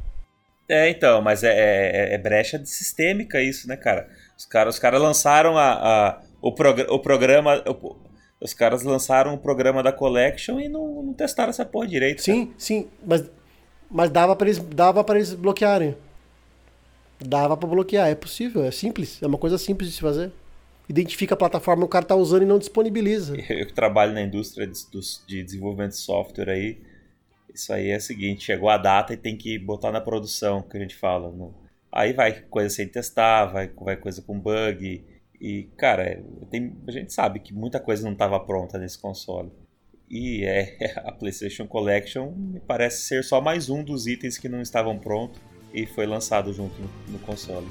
[0.67, 4.09] É, então, mas é, é, é, brecha de sistêmica isso, né, cara?
[4.35, 7.63] Os caras os cara lançaram a, a, o, prog o programa.
[7.67, 7.95] O,
[8.41, 12.23] os caras lançaram o programa da Collection e não, não testaram essa porra direito.
[12.23, 12.55] Sim, cara.
[12.57, 13.29] sim, mas,
[13.89, 15.95] mas dava para eles, dava pra eles bloquearem.
[17.23, 20.31] Dava para bloquear, é possível, é simples, é uma coisa simples de se fazer
[20.87, 23.35] identifica a plataforma que o cara está usando e não disponibiliza.
[23.49, 24.79] Eu que trabalho na indústria de,
[25.27, 26.77] de, desenvolvimento de software aí,
[27.53, 30.77] isso aí é o seguinte, chegou a data e tem que botar na produção, que
[30.77, 31.31] a gente fala.
[31.31, 31.53] No...
[31.91, 35.03] Aí vai coisa sem testar, vai, vai coisa com bug.
[35.39, 39.51] E, cara, tem, a gente sabe que muita coisa não estava pronta nesse console.
[40.09, 44.61] E é, a PlayStation Collection me parece ser só mais um dos itens que não
[44.61, 45.41] estavam prontos
[45.73, 47.67] e foi lançado junto no, no console.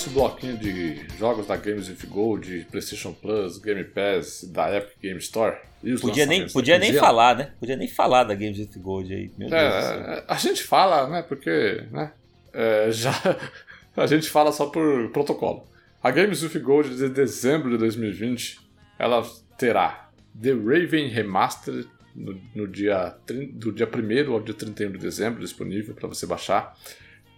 [0.00, 5.18] Nosso bloquinho de jogos da Games with Gold, PlayStation Plus, Game Pass, da Epic Game
[5.18, 5.56] Store.
[6.00, 7.52] podia nem, podia nem falar, né?
[7.60, 9.30] Podia nem falar da Games with Gold aí.
[9.36, 11.22] Meu é, a gente fala, né?
[11.22, 12.12] Porque, né?
[12.52, 13.12] É, já
[13.94, 15.66] a gente fala só por protocolo.
[16.02, 18.58] A Games with Gold de dezembro de 2020,
[18.98, 19.22] ela
[19.58, 20.08] terá
[20.40, 21.86] The Raven Remastered
[22.16, 23.14] no, no dia,
[23.52, 26.74] do dia 1 ao dia 31 de dezembro, disponível para você baixar.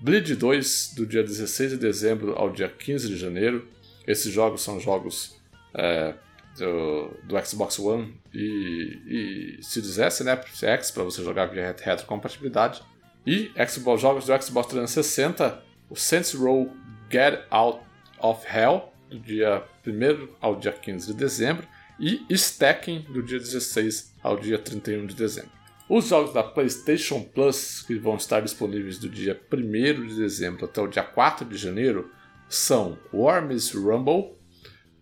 [0.03, 3.69] Bleed 2, do dia 16 de dezembro ao dia 15 de janeiro.
[4.05, 5.41] Esses jogos são jogos
[5.73, 6.15] é,
[6.59, 10.41] do, do, Xbox One e, e Series S, né?
[10.53, 12.83] X, para você jogar via retrocompatibilidade.
[13.25, 16.69] E Xbox, jogos do Xbox 360, o Saints Row
[17.09, 17.79] Get Out
[18.19, 21.65] of Hell, do dia 1 ao dia 15 de dezembro.
[22.01, 25.62] E Stacking, do dia 16 ao dia 31 de dezembro.
[25.95, 30.81] Os jogos da PlayStation Plus, que vão estar disponíveis do dia 1 de dezembro até
[30.81, 32.11] o dia 4 de janeiro,
[32.49, 34.35] são Worms Rumble,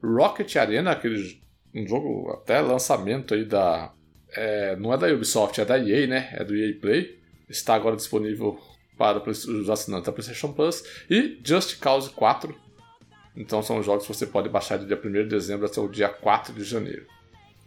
[0.03, 1.41] Rocket Arena, aquele
[1.73, 3.95] um jogo até lançamento aí da.
[4.33, 6.29] É, não é da Ubisoft, é da EA, né?
[6.33, 7.21] É do EA Play.
[7.49, 8.59] Está agora disponível
[8.99, 10.83] para os assinantes da PlayStation Plus.
[11.09, 12.53] E Just Cause 4.
[13.37, 16.09] Então são jogos que você pode baixar do dia 1 de dezembro até o dia
[16.09, 17.07] 4 de janeiro.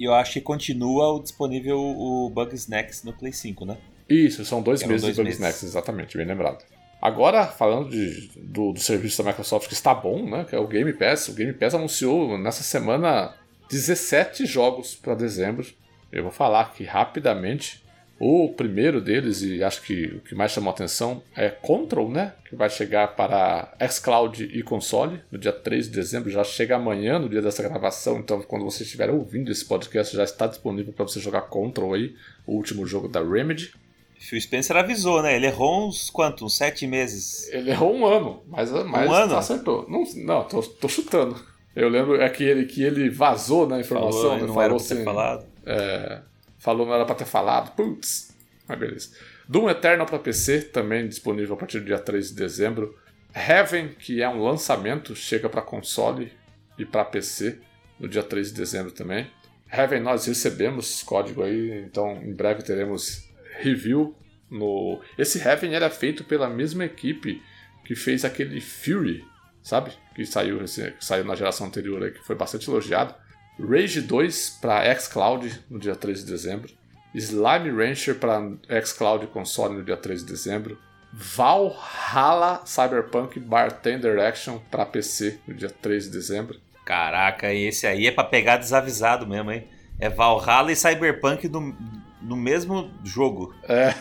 [0.03, 3.77] E eu acho que continua disponível o Bug Snacks no Play 5, né?
[4.09, 5.39] Isso, são dois meses dois de Bug meses.
[5.39, 6.65] Snacks, exatamente, bem lembrado.
[7.01, 10.43] Agora, falando de, do, do, serviço da Microsoft que está bom, né?
[10.43, 11.29] Que é o Game Pass.
[11.29, 13.33] O Game Pass anunciou nessa semana
[13.69, 15.65] 17 jogos para dezembro.
[16.11, 17.81] Eu vou falar aqui rapidamente.
[18.25, 22.31] O primeiro deles, e acho que o que mais chamou a atenção, é Control, né?
[22.47, 26.29] Que vai chegar para xCloud e console no dia 3 de dezembro.
[26.29, 28.19] Já chega amanhã, no dia dessa gravação.
[28.19, 32.15] Então, quando você estiver ouvindo esse podcast, já está disponível para você jogar Control aí,
[32.47, 33.73] o último jogo da Remedy.
[34.17, 35.35] Phil Spencer avisou, né?
[35.35, 36.43] Ele errou uns quantos?
[36.43, 37.49] Uns sete meses.
[37.51, 39.35] Ele errou um ano, mas, mas um ano?
[39.35, 39.85] acertou.
[39.89, 41.35] Não, não tô, tô chutando.
[41.75, 44.21] Eu lembro é que ele, que ele vazou na informação.
[44.21, 44.47] Falou, né?
[44.47, 45.45] não falou era assim, falado.
[45.65, 46.21] É,
[46.63, 47.75] Falou, não era pra ter falado.
[47.75, 48.33] Putz.
[48.65, 49.09] Mas beleza.
[49.49, 52.97] Doom Eternal para PC, também disponível a partir do dia 3 de dezembro.
[53.35, 56.31] Heaven, que é um lançamento, chega para console
[56.79, 57.59] e para PC
[57.99, 59.29] no dia 3 de dezembro também.
[59.69, 63.27] Heaven nós recebemos código aí, então em breve teremos
[63.59, 64.15] review
[64.49, 65.01] no.
[65.17, 67.43] Esse Heaven era feito pela mesma equipe
[67.83, 69.25] que fez aquele Fury,
[69.61, 69.91] sabe?
[70.15, 73.13] Que saiu, que saiu na geração anterior aí, que foi bastante elogiado.
[73.59, 76.73] Rage 2 para xCloud no dia 3 de dezembro.
[77.13, 78.41] Slime Rancher para
[78.83, 80.77] xCloud e console no dia 3 de dezembro.
[81.13, 86.59] Valhalla Cyberpunk Bartender Action para PC no dia 3 de dezembro.
[86.83, 89.67] Caraca, esse aí é para pegar desavisado mesmo, hein?
[89.99, 91.75] É Valhalla e Cyberpunk no,
[92.19, 93.53] no mesmo jogo.
[93.69, 93.93] É.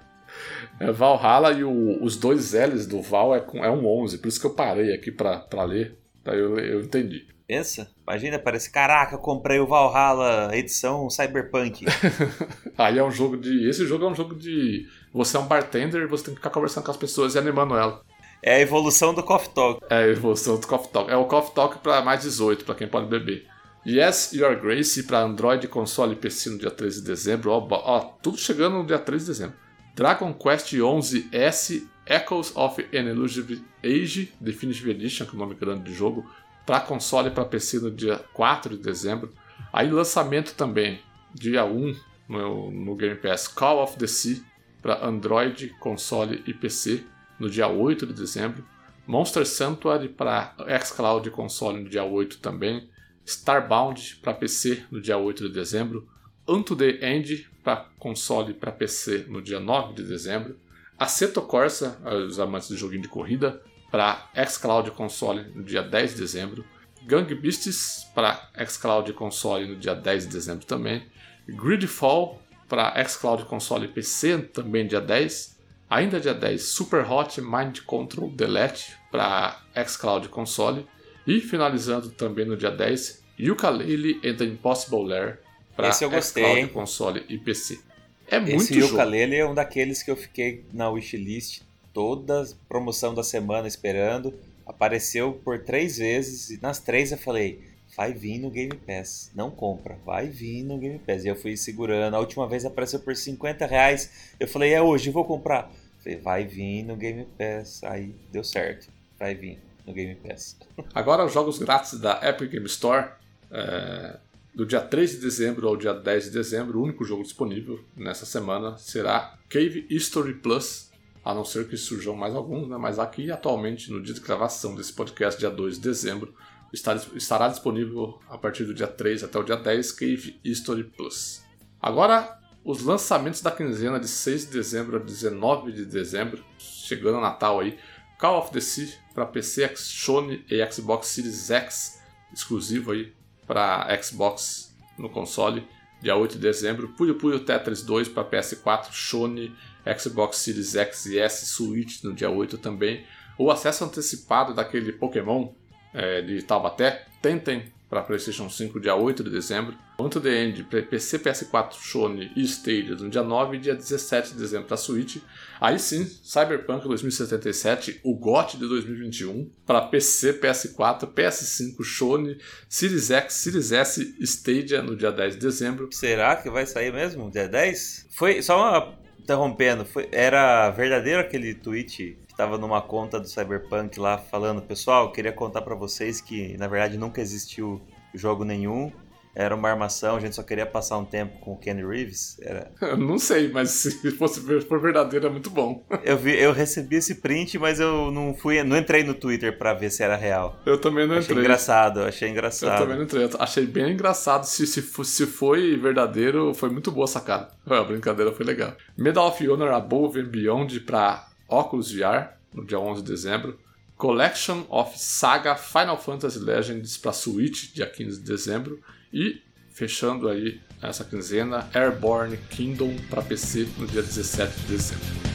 [0.80, 4.40] é Valhalla e o, os dois L's do Val é, é um 11, por isso
[4.40, 5.98] que eu parei aqui pra, pra ler.
[6.24, 7.26] Daí eu, eu entendi.
[7.48, 11.86] Pensa, imagina, parece, caraca, comprei o Valhalla edição Cyberpunk.
[12.76, 13.66] Aí é um jogo de.
[13.66, 14.86] Esse jogo é um jogo de.
[15.14, 17.74] Você é um bartender e você tem que ficar conversando com as pessoas e animando
[17.74, 18.02] ela.
[18.42, 19.80] É a evolução do Coffee Talk.
[19.88, 21.10] É a evolução do Coffee Talk.
[21.10, 23.46] É o Coffee Talk pra mais 18, pra quem pode beber.
[23.86, 27.50] Yes, Your Grace para Android, console e PC no dia 13 de dezembro.
[27.50, 29.56] Ó, ó, tudo chegando no dia 13 de dezembro.
[29.94, 35.84] Dragon Quest 11S Echoes of an Elusive Age Definitive Edition, que é o nome grande
[35.84, 36.26] do jogo,
[36.68, 39.32] para console e para PC no dia 4 de dezembro.
[39.72, 41.00] Aí lançamento também,
[41.32, 41.96] dia 1
[42.28, 44.42] no, no Game Pass, Call of the Sea
[44.82, 47.06] para Android, console e PC
[47.40, 48.62] no dia 8 de dezembro.
[49.06, 50.54] Monster Sanctuary para
[50.84, 52.86] xCloud console no dia 8 também.
[53.24, 56.06] Starbound para PC no dia 8 de dezembro,
[56.46, 60.58] Unto the End para console e para PC no dia 9 de dezembro,
[60.98, 66.20] Aceto Corsa, os amantes do joguinho de corrida, para xCloud console no dia 10 de
[66.20, 66.64] dezembro,
[67.06, 71.06] Gang Beasts para xCloud console no dia 10 de dezembro também,
[71.48, 75.56] Gridfall para xCloud, console e PC também dia 10,
[75.88, 80.86] ainda dia 10 Super Hot Mind Control Delete para xCloud console,
[81.26, 85.38] e finalizando também no dia 10, Yooka-Laylee and the Impossible Lair
[85.74, 87.80] para xCloud, console e PC.
[88.26, 91.62] É muito Esse Yooka-Laylee é um daqueles que eu fiquei na wishlist
[91.92, 94.34] toda promoção da semana esperando.
[94.66, 97.60] Apareceu por três vezes e nas três eu falei,
[97.96, 101.24] vai vir no Game Pass, não compra, vai vir no Game Pass.
[101.24, 102.14] E eu fui segurando.
[102.14, 104.32] A última vez apareceu por 50 reais.
[104.38, 105.70] Eu falei, é hoje, vou comprar.
[106.02, 107.82] falei, vai vir no Game Pass.
[107.84, 110.56] Aí deu certo, vai vir no Game Pass.
[110.94, 113.08] Agora os jogos grátis da Epic Game Store,
[113.50, 114.18] é,
[114.54, 118.26] do dia 3 de dezembro ao dia 10 de dezembro, o único jogo disponível nessa
[118.26, 120.87] semana será Cave History Plus,
[121.28, 122.78] a não ser que surjam mais alguns, né?
[122.78, 126.34] mas aqui atualmente, no dia de gravação desse podcast, dia 2 de dezembro,
[126.72, 131.42] estará disponível a partir do dia 3 até o dia 10 Cave History Plus.
[131.82, 137.20] Agora, os lançamentos da quinzena de 6 de dezembro a 19 de dezembro, chegando a
[137.20, 137.78] Natal aí,
[138.18, 142.02] Call of the Sea para PC, Sony e Xbox Series X,
[142.32, 143.12] exclusivo aí
[143.46, 145.68] para Xbox no console,
[146.00, 146.88] dia 8 de dezembro.
[146.96, 149.54] Puyo Puyo Tetris 2 para PS4, Sony,
[149.96, 153.04] Xbox Series X e S, Switch no dia 8 também.
[153.38, 155.52] O acesso antecipado daquele Pokémon
[155.94, 159.74] é, de Taubaté, tentem para PlayStation 5 dia 8 de dezembro.
[159.96, 164.32] Quanto The End para PC, PS4, Sony e Stadia no dia 9 e dia 17
[164.32, 165.16] de dezembro para Switch.
[165.60, 173.34] Aí sim, Cyberpunk 2077, o GOT de 2021 para PC, PS4, PS5, Sony, Series X,
[173.34, 175.88] Series S, Stadia no dia 10 de dezembro.
[175.90, 178.06] Será que vai sair mesmo dia 10?
[178.10, 178.98] Foi só uma
[179.28, 185.32] interrompendo, foi, era verdadeiro aquele tweet estava numa conta do Cyberpunk lá falando, pessoal, queria
[185.32, 187.78] contar para vocês que na verdade nunca existiu
[188.14, 188.90] jogo nenhum.
[189.38, 192.36] Era uma armação, a gente só queria passar um tempo com o Kenny Reeves.
[192.42, 192.72] Era...
[192.82, 195.86] Eu não sei, mas se fosse for verdadeiro é muito bom.
[196.02, 199.74] eu, vi, eu recebi esse print, mas eu não fui, não entrei no Twitter para
[199.74, 200.58] ver se era real.
[200.66, 201.44] Eu também não achei entrei.
[201.44, 202.72] engraçado, achei engraçado.
[202.72, 203.22] Eu também não entrei.
[203.22, 204.42] Eu achei bem engraçado.
[204.42, 207.48] Se, se, se foi verdadeiro, foi muito boa a sacada.
[207.64, 208.76] A brincadeira foi legal.
[208.96, 213.56] Medal of Honor Above and Beyond para Oculus VR, no dia 11 de dezembro.
[213.96, 218.80] Collection of Saga Final Fantasy Legends para Switch, dia 15 de dezembro.
[219.12, 219.40] E,
[219.70, 225.28] fechando aí essa quinzena, Airborne Kingdom para PC no dia 17 de dezembro.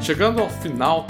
[0.00, 1.04] Chegando ao final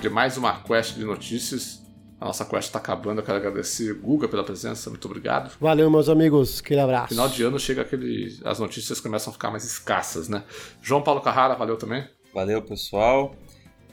[0.00, 1.80] de mais uma quest de notícias.
[2.20, 3.20] A nossa quest está acabando.
[3.20, 4.90] Eu quero agradecer Guga pela presença.
[4.90, 5.56] Muito obrigado.
[5.60, 6.60] Valeu, meus amigos.
[6.60, 7.08] Aquele abraço.
[7.08, 8.38] Final de ano chega aquele.
[8.44, 10.42] As notícias começam a ficar mais escassas, né?
[10.80, 12.04] João Paulo Carrara, valeu também.
[12.34, 13.34] Valeu, pessoal.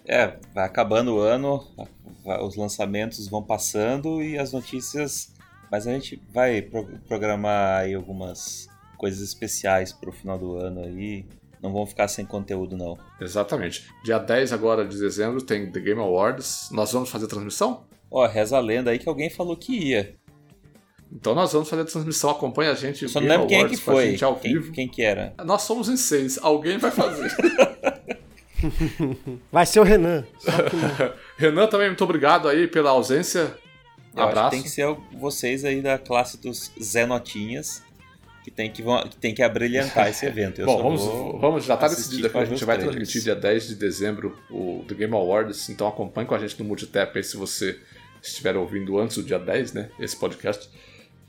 [0.06, 1.64] É, vai acabando o ano,
[2.42, 5.34] os lançamentos vão passando e as notícias.
[5.72, 6.68] Mas a gente vai
[7.08, 8.68] programar aí algumas
[8.98, 11.26] coisas especiais para o final do ano aí
[11.62, 12.98] não vão ficar sem conteúdo, não.
[13.20, 13.90] Exatamente.
[14.04, 16.70] Dia 10 agora de dezembro tem The Game Awards.
[16.72, 17.86] Nós vamos fazer transmissão?
[18.10, 20.16] Ó, reza a lenda aí que alguém falou que ia.
[21.12, 23.08] Então nós vamos fazer a transmissão, acompanha a gente.
[23.10, 24.18] Só não lembro quem é que foi.
[24.22, 24.72] Ao quem, vivo.
[24.72, 25.34] quem que era?
[25.44, 27.32] Nós somos em seis, alguém vai fazer.
[29.52, 30.26] vai ser o Renan.
[31.38, 33.58] Renan também, muito obrigado aí pela ausência.
[34.16, 34.50] Eu acho Abraço.
[34.50, 37.84] que tem que ser vocês aí da classe dos Zé Notinhas
[38.44, 40.62] que tem que, que, tem que abrilhantar esse evento.
[40.62, 42.98] Eu Bom, vamos, vamos, já tá assistir decidido aqui, a gente vai trailers.
[42.98, 46.66] transmitir dia 10 de dezembro o The Game Awards, então acompanhe com a gente no
[46.66, 47.80] Multitap aí se você
[48.22, 50.70] estiver ouvindo antes do dia 10, né, esse podcast.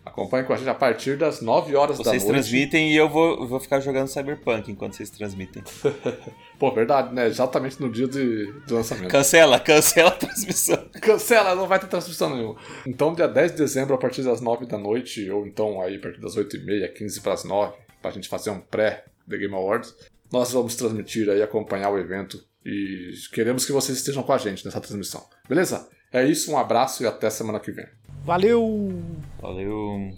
[0.04, 2.34] Acompanhe com a gente a partir das 9 horas da Vocês noite.
[2.34, 5.62] transmitem e eu vou, vou ficar jogando Cyberpunk enquanto vocês transmitem.
[6.58, 9.10] Pô, verdade, né, exatamente no dia de, de lançamento.
[9.10, 10.88] Cancela, cancela a transmissão.
[11.00, 12.56] Cancela, não vai ter transmissão nenhuma.
[12.86, 16.00] Então, dia 10 de dezembro, a partir das 9 da noite, ou então aí a
[16.00, 19.94] partir das 8h30, 15 para as 9, pra gente fazer um pré-The Game Awards,
[20.32, 24.64] nós vamos transmitir aí, acompanhar o evento e queremos que vocês estejam com a gente
[24.64, 25.24] nessa transmissão.
[25.48, 25.88] Beleza?
[26.12, 27.86] É isso, um abraço e até semana que vem.
[28.24, 28.92] Valeu!
[29.40, 30.12] Valeu.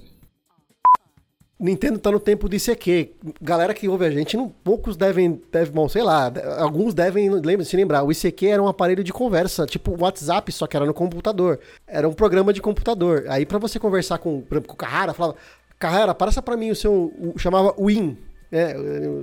[1.63, 3.13] Nintendo tá no tempo de ICQ.
[3.41, 7.65] Galera que ouve a gente, não, poucos devem, devem, bom, sei lá, alguns devem lembra,
[7.65, 8.03] se lembrar.
[8.03, 11.61] O ICQ era um aparelho de conversa, tipo WhatsApp, só que era no computador.
[11.87, 13.27] Era um programa de computador.
[13.29, 15.37] Aí pra você conversar com, com o Carrara, falava,
[15.79, 18.19] Carrara, passa pra mim o seu, o, chamava Win,
[18.51, 18.75] né,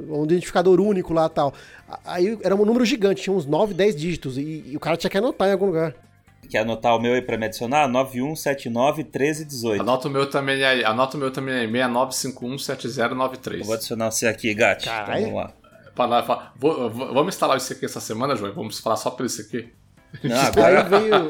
[0.10, 1.54] um identificador único lá tal.
[2.06, 5.10] Aí era um número gigante, tinha uns 9, 10 dígitos e, e o cara tinha
[5.10, 5.94] que anotar em algum lugar.
[6.50, 7.88] Quer anotar o meu aí pra me adicionar?
[7.88, 9.80] 91791318.
[9.82, 13.60] Anota o meu também aí, anota o meu também aí, 69517093.
[13.60, 14.90] Eu vou adicionar você aqui, Gatti.
[14.90, 15.54] Então, vamos lá.
[15.96, 18.54] Fala- fala- vou- vou- vamos instalar o ICQ essa semana, João?
[18.54, 19.68] Vamos falar só pelo ICQ?
[20.24, 21.30] Não, agora Aí veio.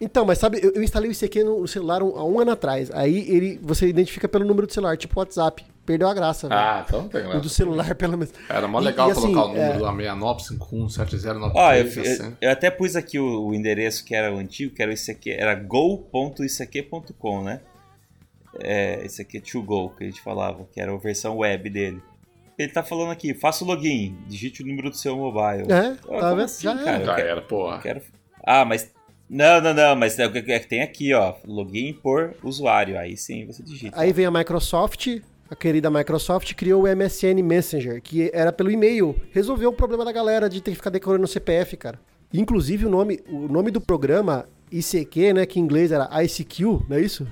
[0.00, 2.90] Então, mas sabe, eu, eu instalei o ICQ no celular um- há um ano atrás.
[2.92, 5.64] Aí ele, você identifica pelo número do celular, tipo WhatsApp.
[5.88, 6.60] Perdeu a graça, velho.
[6.60, 7.40] Ah, então tem, O né?
[7.40, 8.30] do celular, pelo menos.
[8.46, 11.52] Era mó legal e assim, colocar o é- número lá 69517093.
[11.54, 12.24] Ó, eu, assim.
[12.26, 14.94] eu- eu até pus aqui o, o endereço que era o antigo, que era o
[14.94, 17.60] ICQ, era go.ick.com, né?
[18.60, 21.70] É, esse aqui é to go, que a gente falava, que era a versão web
[21.70, 22.02] dele.
[22.58, 25.70] Ele tá falando aqui, faça o login, digite o número do seu mobile.
[25.72, 26.42] É, Ó, tá vendo?
[26.42, 26.90] assim, Já cara?
[26.90, 27.04] era.
[27.04, 27.78] Já quero- era, porra.
[27.78, 28.02] quero...
[28.44, 28.90] Ah, mas...
[29.30, 32.98] Não, não, não, mas é o que é que tem aqui, ó, login por usuário,
[32.98, 34.00] aí sim você digita.
[34.00, 35.06] Aí vem a Microsoft,
[35.50, 39.14] a querida Microsoft, criou o MSN Messenger, que era pelo e-mail.
[39.32, 41.98] Resolveu o problema da galera de ter que ficar decorando o CPF, cara.
[42.32, 46.96] Inclusive, o nome, o nome do programa ICQ, né, que em inglês era ICQ, não
[46.98, 47.26] é isso?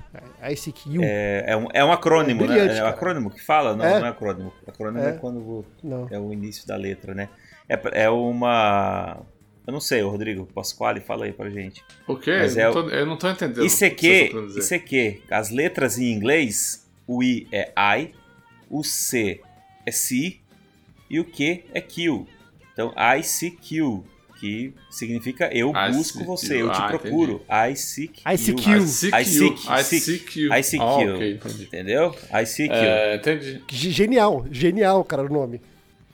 [0.51, 0.99] ICQ.
[1.03, 2.77] É, é um, é um acrônimo, É né?
[2.79, 3.75] É um acrônimo que fala?
[3.75, 3.99] Não, É.
[3.99, 4.51] não é acrônimo.
[4.65, 5.11] Acrônimo é, É.
[5.13, 6.07] quando Não.
[6.09, 7.29] é o início da letra, né?
[7.69, 9.19] É, é uma.
[9.67, 11.83] Eu não sei, Rodrigo Pasquale, fala aí pra gente.
[12.07, 12.37] O quê?
[12.39, 13.59] Mas eu, é não tô, eu não tô entendendo.
[13.59, 14.75] o que vocês ICQ, dizer.
[14.77, 18.11] ICQ, as letras em inglês, o I é I,
[18.69, 19.41] o C
[19.85, 20.37] é C
[21.09, 22.25] e o Q é Q.
[22.73, 24.01] Então, ICQ,
[24.39, 27.41] que significa eu busco ICQ, você, eu te ah, procuro.
[27.49, 28.21] ICQ.
[28.33, 28.69] ICQ.
[28.81, 29.55] ICQ.
[29.81, 30.49] ICQ.
[30.59, 30.79] ICQ.
[30.79, 30.85] Ah,
[31.15, 31.63] ok, entendi.
[31.63, 32.15] Entendeu?
[32.43, 32.71] ICQ.
[32.73, 33.63] É, entendi.
[33.71, 35.59] G- Genial, genial, cara, o nome.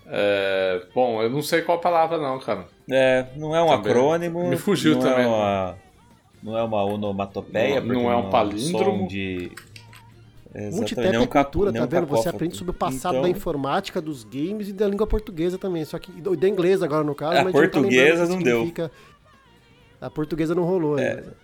[0.07, 2.67] É, bom, eu não sei qual palavra não, cara.
[2.89, 3.91] É, não é um Também.
[3.91, 4.47] acrônimo.
[4.49, 5.25] Me fugiu não também.
[5.25, 5.77] É uma,
[6.41, 7.81] não é uma onomatopeia.
[7.81, 9.01] Não- não é um palíndromo.
[9.03, 9.51] som De...
[10.55, 12.07] Exatamente, Multitap não é cultura, não tá vendo?
[12.07, 15.83] Você aprende sobre o passado Então, da informática, dos games e da língua portuguesa também.
[15.83, 17.37] Só que e da inglesa agora, no caso.
[17.39, 18.91] A mas a gente tá portuguesa lembrando o que não deu.
[19.99, 21.35] A portuguesa não rolou ainda.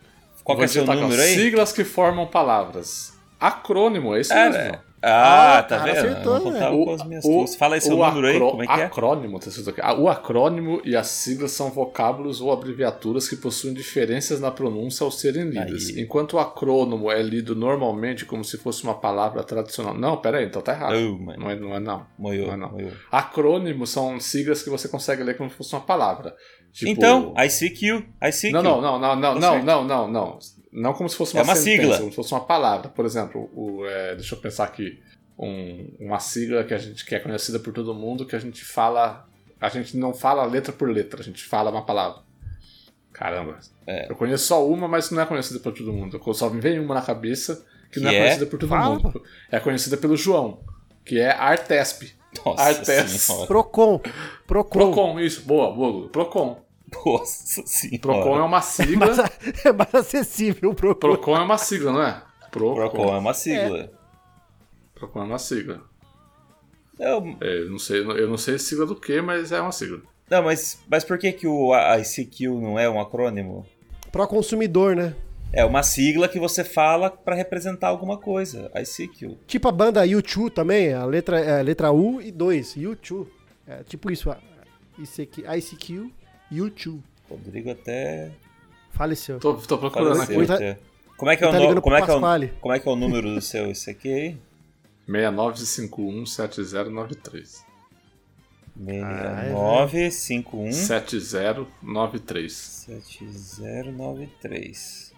[0.44, 1.36] Qual que é seu ó, número aí?
[1.36, 3.14] Siglas que formam palavras.
[3.40, 4.58] Acrônimo, é isso Ah, mesmo.
[4.58, 4.82] é.
[5.02, 5.98] Ah, Ah, tá cara, vendo?
[6.08, 7.48] acertou, Eu não contava com as minhas o-.
[7.58, 8.84] Fala aí seu o número aí, como é que é?
[8.86, 9.50] Acrônimo, tá.
[9.82, 15.04] Ah, O acrônimo e as siglas são vocábulos ou abreviaturas que possuem diferenças na pronúncia
[15.04, 15.90] ao serem lidas.
[15.90, 16.02] Aí.
[16.02, 19.94] Enquanto o acrônimo é lido normalmente como se fosse uma palavra tradicional.
[19.94, 20.94] Não, pera aí, então tá errado.
[20.96, 21.40] Oh.
[21.40, 21.76] Não é não.
[21.76, 22.06] É, não.
[22.18, 22.72] Moiou, Não é não.
[22.72, 22.92] moiou.
[23.12, 26.36] Acrônimos são siglas que você consegue ler como se fosse uma palavra.
[26.74, 28.52] Tipo- Então, ICQ, ICQ.
[28.52, 29.66] Não, não, não, não, não, Tá não, certo.
[29.66, 30.40] não, não, não.
[30.72, 31.98] Não como se fosse É uma, uma sentença, sigla.
[31.98, 32.90] como se fosse uma palavra.
[32.90, 35.02] Por exemplo, o, é, deixa eu pensar aqui.
[35.38, 38.64] Um- uma sigla que a gente que é conhecida por todo mundo, que a gente
[38.64, 39.26] fala.
[39.60, 42.22] A gente não fala letra por letra, a gente fala uma palavra.
[43.12, 43.58] Caramba.
[43.88, 44.10] É.
[44.12, 46.22] Eu conheço só uma, mas não é conhecida por todo mundo.
[46.26, 48.22] Eu só me vem uma na cabeça que não Que é é?
[48.24, 49.24] conhecida por todo Fala, mundo.
[49.52, 50.60] É conhecida pelo João,
[51.04, 52.14] que é Artesp.
[52.46, 53.12] Nossa Artes.
[53.22, 53.48] senhora.
[53.48, 54.00] Procon.
[54.46, 54.70] Procon.
[54.80, 56.08] Procon, isso, boa, boa.
[56.10, 56.62] Procon.
[57.06, 58.00] Nossa senhora.
[58.02, 59.06] Procon é uma sigla.
[59.06, 59.32] Mais, a-
[59.66, 61.00] é mais acessível o Procon.
[61.00, 62.24] Procon é uma sigla, não é?
[62.52, 63.92] Procon é uma sigla.
[64.96, 65.82] Procon é uma sigla.
[67.00, 70.02] Eu- É, não sei, eu não sei sigla do que, mas é uma sigla.
[70.30, 73.66] não, mas, mas por que, que o ICQ não é um acrônimo?
[74.12, 75.16] Pro consumidor, né?
[75.52, 78.70] É uma sigla que você fala pra representar alguma coisa.
[78.76, 79.38] ICQ.
[79.48, 82.76] Tipo a banda U2 também, a letra, é, a letra U e 2.
[82.76, 83.26] U2.
[83.68, 84.30] É tipo isso.
[85.00, 86.12] ICQ, ICQ,
[86.52, 87.00] U2.
[87.30, 88.32] Rodrigo até.
[88.92, 89.40] Faleceu.
[89.40, 90.48] Tô, tô procurando faleceu aqui.
[90.48, 90.80] Tá- até.
[91.18, 92.20] Como é que é o tá no- como é que é o,
[92.62, 94.38] como é que é o número do seu ICQ aí?
[95.08, 97.66] 69517093.
[98.78, 102.86] 6951 7093.
[102.88, 105.14] 7093.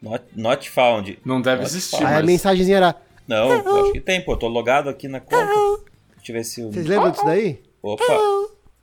[0.00, 1.18] Not, not found.
[1.24, 2.06] Não deve Not existir, found.
[2.06, 2.26] Aí a mas...
[2.26, 2.94] mensagenzinha era.
[3.26, 4.32] Não, eu acho que tem, pô.
[4.32, 5.82] Eu tô logado aqui na conta.
[6.18, 6.72] Se tivesse o.
[6.72, 7.62] Vocês lembram disso daí?
[7.82, 8.04] Opa!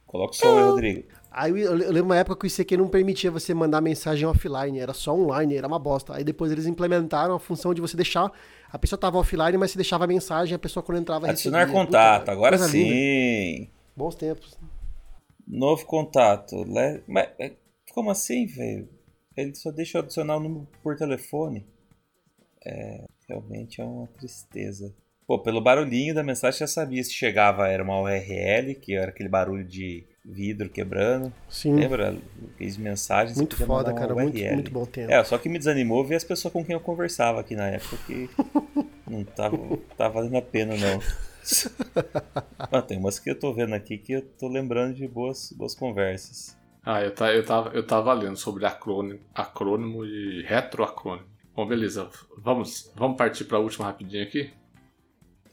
[0.07, 1.03] Coloca o som aí, Rodrigo.
[1.31, 4.93] Aí eu lembro uma época que o ICQ não permitia você mandar mensagem offline, era
[4.93, 6.13] só online, era uma bosta.
[6.15, 8.29] Aí depois eles implementaram a função de você deixar.
[8.69, 11.85] A pessoa tava offline, mas você deixava a mensagem, a pessoa quando entrava Adicionar recebia.
[11.85, 12.93] contato, Puta, agora coisa linda.
[12.93, 13.69] sim.
[13.95, 14.57] Bons tempos.
[15.47, 16.63] Novo contato.
[16.63, 17.53] Le- Mas é,
[17.93, 18.89] como assim, velho?
[19.35, 21.65] Ele só deixa eu adicionar o número por telefone.
[22.65, 24.93] É, realmente é uma tristeza.
[25.25, 29.29] Pô, pelo barulhinho da mensagem já sabia se chegava era uma URL, que era aquele
[29.29, 31.33] barulho de vidro quebrando.
[31.49, 31.75] Sim.
[31.75, 32.15] Lembra?
[32.57, 33.37] Fiz mensagens.
[33.37, 34.13] Muito foda, cara.
[34.13, 35.11] Muito, muito bom tempo.
[35.11, 37.97] É, só que me desanimou ver as pessoas com quem eu conversava aqui na época
[38.05, 38.29] que
[39.07, 39.57] não tava,
[39.97, 41.01] tava valendo a pena, não.
[42.71, 45.73] Ah, tem umas que eu tô vendo aqui que eu tô lembrando de boas, boas
[45.73, 46.55] conversas.
[46.83, 51.27] Ah, eu, tá, eu, tava, eu tava lendo sobre acrônimo, acrônimo e retroacrônimo.
[51.55, 52.09] Bom, beleza.
[52.37, 54.51] Vamos, vamos partir pra última rapidinho aqui?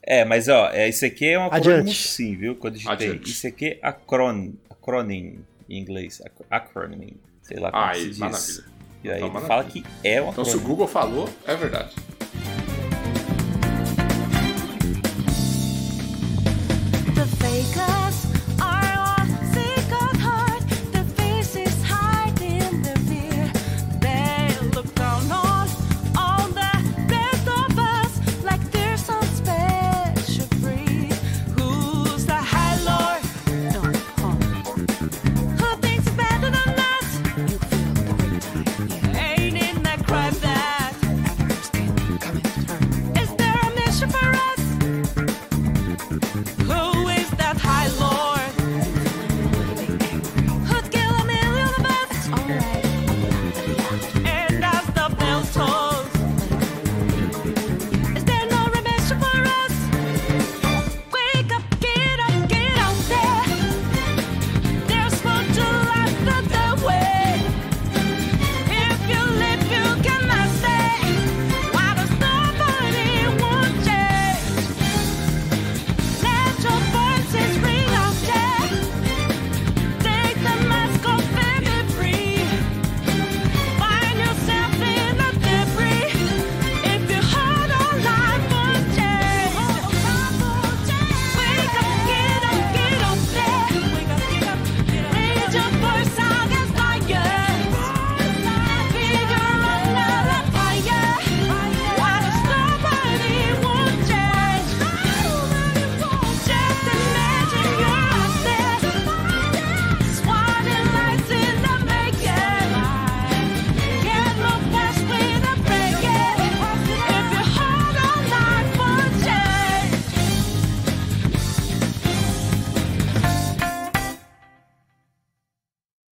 [0.02, 2.54] É, mas ó, é, isso aqui é um acrônimo sim, viu?
[2.56, 3.08] Quando eu digitei.
[3.08, 3.30] Adiante.
[3.30, 6.22] Isso aqui é acron, acronym em inglês.
[6.24, 7.14] ac- Acronym.
[7.42, 8.18] Sei lá como Aí, se diz.
[8.18, 8.64] maravilha.
[9.04, 10.60] E aí Então, fala que é um Então, se o.
[10.60, 11.94] Google falou, é verdade.